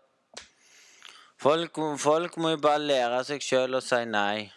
Folk, 1.38 1.78
folk 2.02 2.38
må 2.42 2.56
jo 2.56 2.62
bare 2.64 2.82
lære 2.82 3.20
seg 3.28 3.44
sjøl 3.46 3.78
å 3.78 3.84
si 3.84 4.00
nei. 4.10 4.48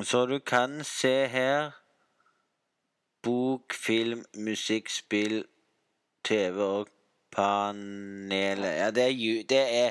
Så 0.01 0.25
du 0.33 0.39
kan 0.41 0.81
se 0.89 1.15
her 1.29 1.75
bok, 3.23 3.77
film, 3.77 4.25
musikk, 4.49 4.89
spill, 4.89 5.43
TV 6.25 6.61
og 6.65 6.93
panelet 7.33 8.79
Ja, 8.79 8.91
det 8.95 9.07
er, 9.09 9.45
det 9.49 9.63
er 9.85 9.91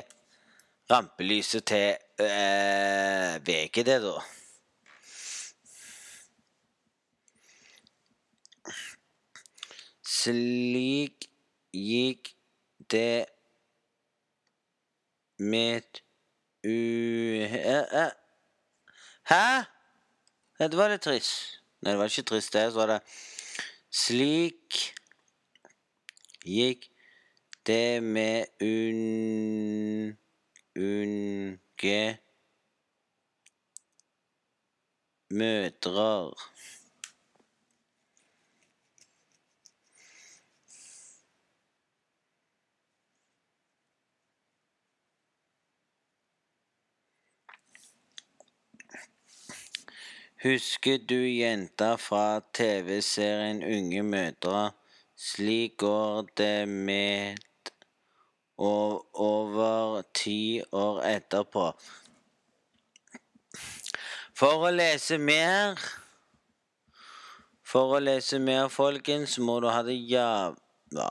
rampelyset 0.90 1.64
til 1.64 1.96
eh, 2.20 3.38
VG, 3.46 3.84
det, 3.86 3.98
da. 4.04 4.16
Slik 10.22 11.26
gikk 11.72 12.34
det 12.92 13.26
med 15.42 16.02
u... 16.64 16.68
eh, 16.68 17.54
eh. 17.56 18.10
Hæ? 19.32 19.44
Dette 20.60 20.78
var 20.78 20.92
litt 20.92 21.02
trist. 21.02 21.58
Nei, 21.82 21.94
det 21.94 21.98
var 21.98 22.12
ikke 22.12 22.28
trist, 22.28 22.52
det. 22.54 22.68
Så 22.70 22.78
var 22.78 22.92
det 22.92 23.00
Slik 23.92 24.78
gikk 26.46 26.91
det 27.66 28.02
med 28.02 28.44
un... 28.60 30.16
unge 30.76 32.18
mødre. 35.30 36.34
Husker 50.42 50.98
du 50.98 51.14
jenta 51.14 51.94
fra 51.94 52.40
TV-serien 52.54 53.62
Unge 53.62 54.02
mødre? 54.02 54.72
Slik 55.16 55.76
går 55.76 56.26
det 56.36 56.68
med 56.68 57.36
o- 58.58 59.02
over 59.14 60.02
ti 60.14 60.62
år 60.72 61.02
etterpå. 61.04 61.72
For 64.34 64.66
å 64.68 64.70
lese 64.74 65.18
mer 65.18 65.76
For 67.62 67.96
å 67.96 68.00
lese 68.04 68.38
mer, 68.38 68.68
folkens, 68.68 69.38
må 69.38 69.60
du 69.60 69.68
ha 69.72 69.82
det 69.82 69.94
jævla 69.96 71.06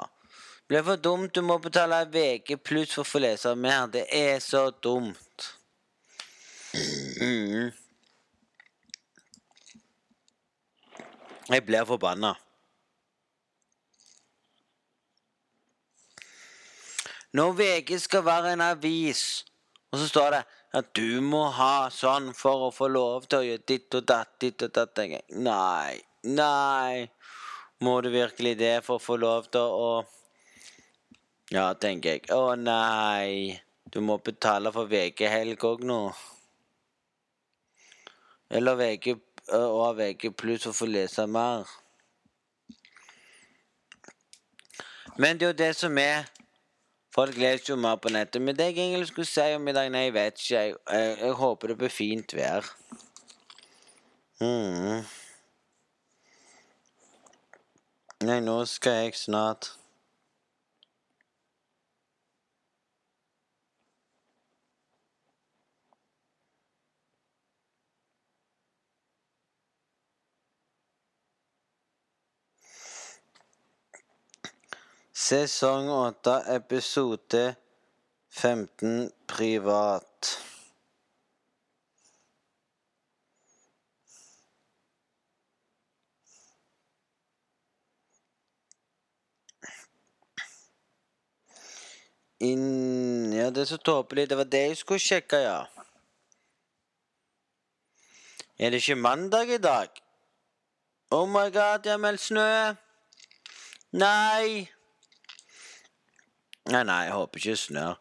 Blir 0.69 0.84
for 0.88 0.95
dumt. 0.95 1.34
Du 1.34 1.41
må 1.41 1.58
betale 1.60 2.06
VG 2.08 2.56
pluss 2.63 2.93
for 2.93 3.04
å 3.04 3.10
få 3.10 3.19
lese 3.19 3.56
mer. 3.60 3.88
Det 3.91 4.06
er 4.15 4.38
så 4.39 4.69
dumt. 4.71 5.47
Mm. 7.19 7.71
Jeg 11.49 11.65
blir 11.67 11.84
forbanna. 11.89 12.36
Når 17.34 17.54
VG 17.56 18.00
skal 18.02 18.26
være 18.26 18.54
en 18.54 18.62
avis, 18.62 19.46
og 19.91 20.00
så 20.00 20.08
står 20.08 20.32
det 20.36 20.41
at 20.76 20.89
du 20.96 21.22
må 21.24 21.46
ha 21.56 21.88
sånn 21.91 22.32
for 22.36 22.67
å 22.67 22.72
få 22.76 22.88
lov 22.91 23.28
til 23.28 23.39
å 23.39 23.48
gjøre 23.48 23.67
ditt 23.67 23.96
og 24.00 24.06
datt, 24.08 24.34
ditt 24.39 24.63
og 24.63 24.74
datt 24.76 25.00
Nei, 25.36 26.00
nei. 26.24 27.10
Må 27.82 28.02
du 28.02 28.12
virkelig 28.13 28.58
det 28.60 28.76
for 28.86 29.00
å 29.00 29.04
få 29.04 29.17
lov 29.20 29.48
til 29.52 29.62
å 29.86 29.91
Ja, 31.52 31.74
tenker 31.74 32.15
jeg. 32.15 32.30
Å 32.32 32.56
nei. 32.56 33.60
Du 33.91 34.00
må 34.00 34.17
betale 34.24 34.72
for 34.72 34.88
VG-helg 34.88 35.63
òg 35.67 35.84
nå. 35.84 36.02
Eller 38.52 38.76
VG 38.80 39.15
og 39.56 39.98
VG 39.98 40.30
pluss 40.32 40.63
for 40.63 40.72
å 40.72 40.80
få 40.80 40.88
lese 40.88 41.26
mer. 41.28 41.67
Men 45.17 45.39
det 45.39 45.46
er 45.46 45.52
jo 45.52 45.60
det 45.63 45.74
som 45.76 45.98
er 46.00 46.30
Folk 47.12 47.36
leser 47.36 47.74
jo 47.74 47.76
mer 47.76 47.97
på 48.00 48.12
nettet. 48.13 48.41
Men 48.41 48.56
det 48.56 48.69
jeg 48.69 48.78
egentlig 48.80 49.10
skulle 49.10 49.28
si 49.28 49.47
om 49.56 49.67
i 49.67 49.76
dag, 49.76 49.89
nei, 49.91 50.06
jeg 50.08 50.13
vet 50.15 50.39
ikke. 50.39 50.62
Jeg, 50.62 50.78
jeg, 50.91 51.17
jeg 51.19 51.39
håper 51.41 51.74
det 51.74 51.78
blir 51.82 51.91
fint 51.91 52.36
vær. 52.38 52.71
Mm. 54.41 55.04
Nei, 58.21 58.39
nå 58.45 58.58
skal 58.69 59.04
jeg 59.04 59.19
snart 59.19 59.74
Sesong 75.22 75.86
8, 75.88 76.56
episode 76.56 77.56
15, 78.30 79.12
privat. 79.28 80.40
Inn 92.40 93.30
Ja, 93.34 93.52
det 93.54 93.62
er 93.62 93.65
så 93.65 93.78
tåpelig. 93.78 94.26
Det 94.30 94.38
var 94.42 94.50
det 94.50 94.65
jeg 94.72 94.82
skulle 94.82 95.00
sjekke, 95.00 95.38
ja. 95.38 95.62
Er 98.58 98.74
det 98.74 98.82
ikke 98.82 98.96
mandag 98.96 99.54
i 99.54 99.62
dag? 99.62 100.04
Oh 101.12 101.30
my 101.30 101.54
god, 101.54 101.86
jeg 101.86 101.94
har 101.94 102.06
meldt 102.10 102.26
snø. 102.26 102.52
Nei. 103.94 104.81
Nei, 106.70 106.84
nei, 106.86 107.04
jeg 107.08 107.14
håper 107.18 107.40
ikke 107.40 107.56
det 107.56 107.60
snør. 107.60 108.00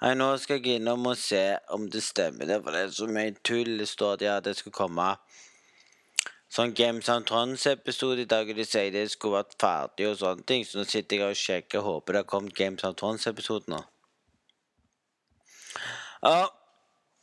Nei, 0.00 0.14
nå 0.16 0.30
skal 0.40 0.62
jeg 0.62 0.80
innom 0.80 1.04
og 1.10 1.18
se 1.20 1.42
om 1.76 1.82
det 1.92 2.00
stemmer. 2.00 2.48
Det 2.48 2.62
for 2.64 2.72
det 2.72 2.86
er 2.86 2.94
så 2.96 3.08
mye 3.10 3.34
tull 3.44 3.74
det 3.76 3.88
står 3.90 4.16
der 4.22 4.38
at 4.38 4.46
det 4.46 4.56
skal 4.56 4.72
komme. 4.72 5.08
Sånn 6.50 6.72
Games 6.74 7.06
of 7.12 7.26
Thrones-episode 7.28 8.24
i 8.24 8.30
dag, 8.30 8.48
og 8.50 8.56
de 8.58 8.64
sier 8.66 8.88
det 8.90 9.04
skulle 9.12 9.42
vært 9.42 9.58
ferdig 9.60 10.08
og 10.08 10.16
sånne 10.18 10.46
ting. 10.48 10.64
Så 10.66 10.80
nå 10.80 10.86
sitter 10.88 11.20
jeg 11.20 11.34
og 11.34 11.38
sjekker 11.38 11.82
og 11.82 11.86
håper 11.90 12.16
det 12.16 12.22
har 12.24 12.30
kommet 12.32 12.56
Games 12.56 12.86
of 12.88 12.96
Thrones-episode 12.98 13.70
nå. 13.70 13.82
Ja. 16.24 16.48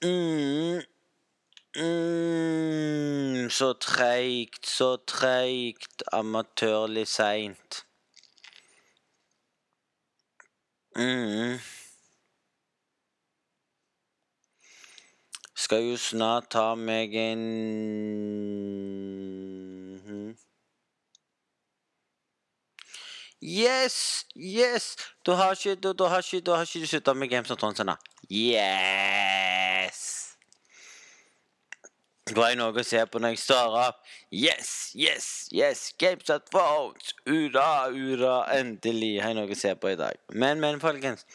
Mm. 0.05 0.85
mm, 1.81 3.49
Så 3.49 3.73
treigt, 3.81 4.63
så 4.69 4.93
treigt. 5.09 6.07
Amatørlig 6.13 7.07
seint. 7.09 7.86
Mm. 10.97 11.59
Skal 15.55 15.83
jo 15.89 15.97
snart 15.97 16.49
ta 16.53 16.63
meg 16.75 17.13
en 17.15 17.43
Mhm. 20.07 20.37
Yes! 23.41 24.25
Yes! 24.35 24.95
Du 25.25 25.31
har 25.31 25.51
ikke 25.51 25.75
ikke 25.75 26.75
ikke 26.75 26.87
slutta 26.87 27.13
med 27.13 27.27
Games 27.29 27.51
of 27.51 27.57
Thrones. 27.57 27.81
Yes! 28.31 29.16
Har 32.37 32.51
jeg 32.51 32.59
noe 32.59 32.73
å 32.77 32.85
se 32.85 32.99
på 33.09 33.21
når 33.21 33.33
jeg 33.33 33.41
står 33.41 33.77
opp. 33.81 34.01
Yes, 34.29 34.71
yes, 34.93 35.27
yes! 35.55 35.87
Games 35.97 36.29
at 36.33 36.51
votes! 36.53 37.15
Ura, 37.25 37.87
ura! 37.89 38.35
Endelig 38.53 39.15
har 39.23 39.33
jeg 39.33 39.39
noe 39.39 39.55
å 39.55 39.57
se 39.57 39.73
på 39.79 39.93
i 39.93 39.97
dag. 39.97 40.19
Men, 40.29 40.61
men, 40.61 40.77
folkens. 40.83 41.25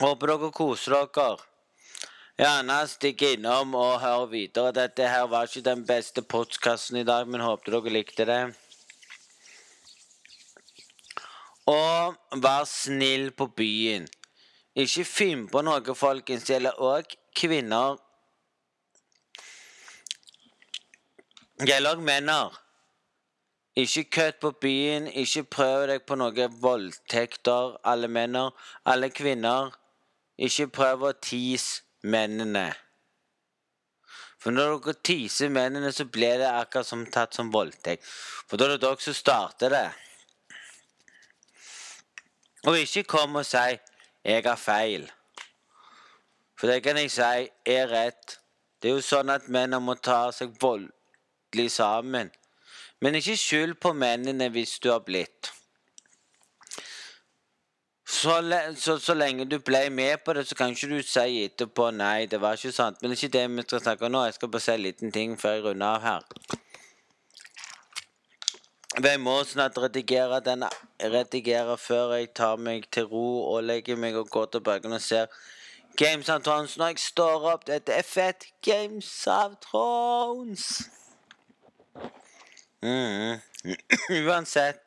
Håper 0.00 0.32
dere 0.32 0.50
koser 0.52 0.96
dere. 0.96 1.36
Gjerne 2.36 2.78
stikk 2.88 3.22
innom 3.30 3.74
og 3.80 3.94
hør 4.02 4.26
videre. 4.28 4.72
Dette 4.76 5.08
her 5.08 5.28
var 5.32 5.48
ikke 5.48 5.64
den 5.64 5.84
beste 5.88 6.20
podkasten 6.20 7.00
i 7.00 7.06
dag, 7.08 7.28
men 7.28 7.44
håper 7.44 7.78
dere 7.78 7.92
likte 7.94 8.26
det. 8.28 8.40
Og 11.66 12.40
vær 12.42 12.64
snill 12.68 13.30
på 13.32 13.48
byen. 13.56 14.04
Ikke 14.76 15.06
finn 15.08 15.46
på 15.48 15.64
noe, 15.64 15.96
folkens. 15.96 16.44
Det 16.44 16.58
gjelder 16.58 16.82
òg 16.84 17.16
kvinner. 17.36 17.96
Gjelder 21.64 21.96
òg 21.96 22.02
menner. 22.04 22.62
Ikke 23.76 24.04
kødd 24.04 24.40
på 24.40 24.50
byen. 24.60 25.06
Ikke 25.08 25.44
prøv 25.44 25.86
deg 25.90 26.04
på 26.08 26.16
noe 26.16 26.48
voldtekter. 26.60 27.76
Alle 27.84 28.08
menner. 28.08 28.52
Alle 28.84 29.10
kvinner. 29.10 29.72
Ikke 30.36 30.68
prøv 30.68 31.04
å 31.08 31.12
tease 31.20 31.82
mennene. 32.04 32.70
For 34.40 34.54
når 34.54 34.76
dere 34.84 35.00
teaser 35.04 35.50
mennene, 35.50 35.90
så 35.92 36.04
blir 36.04 36.38
det 36.38 36.48
akkurat 36.48 36.86
som 36.86 37.06
tatt 37.10 37.34
som 37.34 37.48
voldtekt. 37.52 38.04
For 38.46 38.60
da 38.60 38.68
er 38.68 38.76
det 38.76 38.82
dere 38.84 39.02
som 39.02 39.16
starter 39.16 39.72
det. 39.72 39.88
Og 42.66 42.78
ikke 42.78 43.04
kom 43.04 43.36
og 43.36 43.46
si 43.46 43.78
'jeg 44.24 44.44
har 44.44 44.56
feil'. 44.56 45.10
For 46.58 46.66
det 46.66 46.82
kan 46.82 46.96
jeg 46.96 47.10
si 47.10 47.50
er 47.66 47.86
rett. 47.86 48.38
Det 48.82 48.90
er 48.90 48.94
jo 48.94 49.00
sånn 49.00 49.30
at 49.30 49.48
menn 49.48 49.82
må 49.82 49.94
ta 49.94 50.30
seg 50.30 50.54
voldelig 51.56 51.70
sammen. 51.70 52.30
Men 53.00 53.14
ikke 53.14 53.36
skyld 53.36 53.74
på 53.80 53.92
mennene 53.92 54.48
hvis 54.48 54.78
du 54.78 54.90
har 54.90 55.00
blitt. 55.00 55.52
Så, 58.08 58.40
så, 58.76 58.98
så 58.98 59.14
lenge 59.14 59.44
du 59.44 59.58
ble 59.58 59.90
med 59.90 60.18
på 60.24 60.32
det, 60.32 60.46
så 60.46 60.54
kan 60.54 60.70
ikke 60.70 60.88
du 60.88 61.02
si 61.02 61.44
etterpå 61.44 61.90
'nei, 61.90 62.26
det 62.26 62.40
var 62.40 62.54
ikke 62.54 62.72
sant'. 62.72 62.98
Men 63.02 63.10
det 63.10 63.18
er 63.18 63.26
ikke 63.26 63.38
det 63.38 63.56
vi 63.56 63.62
skal 63.62 63.80
snakke 63.80 64.06
om 64.06 64.12
nå. 64.12 64.24
Jeg 64.24 64.34
skal 64.34 64.48
bare 64.48 64.60
si 64.60 64.72
en 64.72 64.80
liten 64.80 65.12
ting 65.12 65.40
før 65.40 65.52
jeg 65.52 65.64
runder 65.64 65.86
av 65.86 66.00
her. 66.00 66.22
Jeg 69.02 69.20
må 69.20 69.44
snart 69.44 69.78
redigere 69.78 70.40
den 70.40 70.64
redigere 71.02 71.76
før 71.78 72.14
jeg 72.14 72.32
tar 72.34 72.56
meg 72.56 72.86
til 72.92 73.04
ro 73.04 73.54
og 73.54 73.64
legger 73.64 73.96
meg 73.96 74.16
og 74.16 74.30
går 74.30 74.46
tilbake 74.46 74.88
og 74.88 75.00
ser 75.00 75.26
Games 75.96 76.28
of 76.28 76.42
Thrones 76.42 76.76
når 76.76 76.86
jeg 76.86 76.98
står 76.98 77.52
opp. 77.52 77.66
Dette 77.66 77.92
er 77.92 78.02
fett. 78.02 78.46
Games 78.62 79.26
of 79.26 79.56
Thrones. 79.60 80.88
Mm. 82.84 83.38
Uansett 84.28 84.82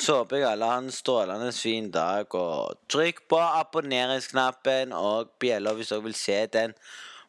så 0.00 0.18
håper 0.18 0.40
jeg 0.40 0.48
alle 0.50 0.68
har 0.68 0.82
en 0.82 0.92
strålende 0.92 1.52
fin 1.56 1.90
dag. 1.90 2.34
Og 2.34 2.78
trykk 2.92 3.22
på 3.30 3.40
abonneringsknappen 3.40 4.92
og 4.96 5.32
bjella 5.40 5.72
hvis 5.76 5.92
dere 5.92 6.04
vil 6.04 6.16
se 6.18 6.38
den 6.52 6.74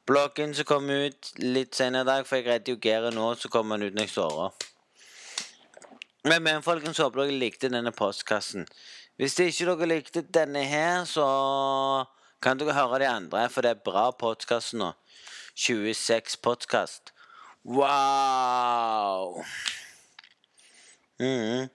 bloggen 0.07 0.55
som 0.55 0.67
kommer 0.67 1.07
ut 1.07 1.32
litt 1.43 1.78
senere 1.78 2.05
i 2.05 2.11
dag. 2.11 2.28
For 2.28 2.39
jeg 2.39 2.47
redigerer 2.49 3.15
nå, 3.15 3.30
så 3.36 3.51
kommer 3.53 3.78
den 3.80 3.91
ut 3.91 3.97
når 3.97 4.07
jeg 4.07 4.15
står. 4.15 4.67
Men, 6.28 6.43
men 6.43 6.63
folkens, 6.65 6.99
håper 6.99 7.23
dere 7.23 7.39
likte 7.39 7.71
denne 7.71 7.93
postkassen. 7.95 8.67
Hvis 9.17 9.38
det 9.38 9.51
ikke 9.51 9.71
dere 9.71 9.91
likte 9.93 10.21
denne 10.21 10.65
her, 10.67 11.05
så 11.09 11.28
kan 12.43 12.59
dere 12.59 12.75
høre 12.75 12.99
de 13.01 13.07
andre, 13.09 13.47
for 13.49 13.65
det 13.65 13.73
er 13.73 13.86
bra 13.86 14.09
podkast 14.11 14.75
nå. 14.78 14.91
26 15.57 16.36
podkast. 16.45 17.13
Wow! 17.68 19.43
Mm. 21.20 21.68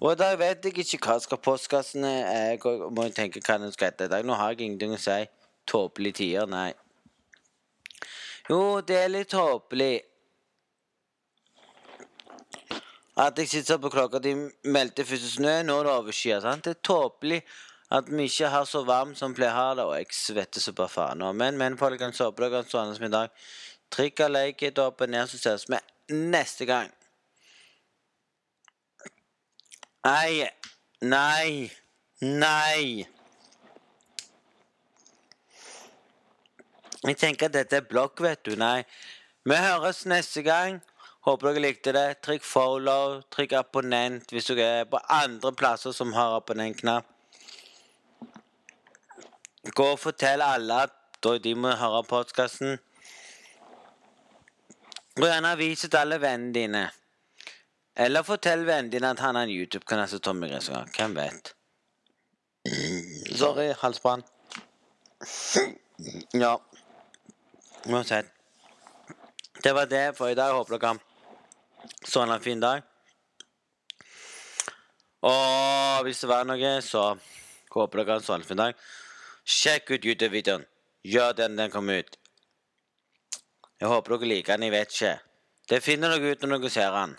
Og 0.00 0.12
i 0.12 0.16
dag 0.16 0.38
vet 0.40 0.64
jeg 0.64 0.78
ikke 0.80 1.00
hva 1.04 1.18
skal 1.20 1.40
postkassene. 1.44 2.08
Jeg 2.08 2.60
må 2.64 3.04
tenke 3.12 3.42
hva 3.44 3.58
den 3.60 3.74
skal 3.74 3.90
hete 3.90 4.08
i 4.08 4.12
dag. 4.12 4.24
Nå 4.24 4.38
har 4.40 4.54
jeg 4.54 4.64
ingenting 4.64 4.94
å 4.96 5.00
si. 5.00 5.18
Tåpelige 5.68 6.22
tider, 6.22 6.48
nei. 6.48 6.70
Jo, 8.48 8.80
det 8.80 8.96
er 9.02 9.12
litt 9.12 9.32
tåpelig. 9.32 10.00
At 13.20 13.36
jeg 13.38 13.52
sitter 13.52 13.78
på 13.82 13.92
klokka 13.92 14.18
de 14.24 14.32
meldte 14.64 15.04
første 15.06 15.36
snø, 15.36 15.58
nå 15.62 15.76
er 15.80 15.86
det 15.86 15.92
overskyet. 15.92 16.48
Det 16.64 16.72
er 16.72 16.82
tåpelig 16.82 17.42
at 17.94 18.08
vi 18.08 18.26
ikke 18.26 18.48
har 18.50 18.64
så 18.66 18.80
varmt 18.88 19.20
som 19.20 19.36
pleier 19.36 19.52
å 19.52 19.60
ha 19.60 19.76
det, 19.76 19.84
og 19.84 19.94
jeg 20.00 20.16
svetter 20.16 20.64
så 20.64 20.72
bare 20.74 20.90
faen 20.90 21.20
nå. 21.20 21.30
Men, 21.36 21.60
men 21.60 21.76
folkens, 21.78 22.22
håper 22.24 22.48
dere 22.48 22.62
har 22.62 22.64
en 22.64 22.72
sånn 22.72 22.96
som 22.96 23.06
i 23.06 23.12
dag. 23.12 23.44
Opp 23.92 25.00
og 25.00 25.08
ned, 25.08 25.26
så 25.28 25.38
ses 25.38 25.68
vi 25.70 25.78
neste 26.14 26.66
gang. 26.66 26.90
Nei. 30.04 30.48
Nei. 31.00 31.70
Nei. 32.20 33.06
Jeg 37.04 37.16
tenker 37.20 37.46
at 37.46 37.54
dette 37.54 37.76
er 37.76 37.86
blokk, 37.88 38.20
vet 38.24 38.44
du. 38.44 38.54
Nei. 38.56 38.84
Vi 39.44 39.56
høres 39.60 40.06
neste 40.08 40.42
gang. 40.42 40.80
Håper 41.24 41.52
dere 41.52 41.62
likte 41.64 41.92
det. 41.96 42.18
Trykk 42.24 42.44
follow, 42.44 43.18
trykk 43.32 43.54
abonnent 43.56 44.32
hvis 44.32 44.50
dere 44.50 44.66
er 44.82 44.88
på 44.88 45.00
andre 45.08 45.52
plasser 45.56 45.92
som 45.96 46.12
har 46.16 46.36
abonnentknapp. 46.36 47.08
Gå 49.72 49.86
og 49.94 50.00
fortell 50.00 50.44
alle 50.44 50.82
at 50.84 51.30
de 51.44 51.54
må 51.56 51.72
høre 51.80 52.02
podkasten. 52.04 52.76
Og 55.14 55.26
gjerne 55.28 55.56
vis 55.58 55.84
til 55.86 55.96
alle 55.96 56.18
vennene 56.18 56.54
dine. 56.54 56.84
Eller 57.96 58.26
fortell 58.26 58.64
vennene 58.66 58.90
dine 58.90 59.12
at 59.14 59.20
han 59.22 59.36
har 59.38 59.46
en 59.46 59.52
YouTube-kanal 59.52 60.08
som 60.10 60.20
Tommy 60.20 60.48
Gressgaard. 60.50 60.90
Hvem 60.96 61.14
vet? 61.14 61.52
Sorry, 63.38 63.68
halsbrann. 63.78 64.24
Ja. 66.34 66.56
Uansett. 67.86 68.26
Det 69.62 69.74
var 69.74 69.86
det 69.86 70.16
for 70.16 70.28
i 70.28 70.34
dag. 70.34 70.56
Håper 70.56 70.78
dere 70.78 70.98
sånn 72.08 72.34
en 72.34 72.42
fin 72.42 72.60
dag. 72.60 72.82
Og 75.24 76.02
hvis 76.04 76.24
det 76.24 76.28
var 76.28 76.44
noe, 76.48 76.74
så 76.82 77.14
håper 77.70 78.02
dere 78.02 78.18
har 78.18 78.34
en 78.40 78.48
fin 78.50 78.60
dag. 78.64 78.74
Sjekk 79.44 79.94
ut 79.94 80.10
YouTube-videoen. 80.10 80.66
Gjør 81.06 81.38
den 81.38 81.56
den 81.60 81.70
kommer 81.70 82.02
ut. 82.02 82.18
Jeg 83.80 83.90
håper 83.90 84.16
dere 84.16 84.30
liker 84.30 84.56
den. 84.56 84.68
Jeg 84.68 84.74
vet 84.74 84.94
ikke. 84.94 85.14
Det 85.70 85.82
finner 85.82 86.14
dere 86.14 86.34
ut 86.34 86.44
når 86.44 86.58
dere 86.58 86.70
ser 86.70 86.94
den. 86.94 87.16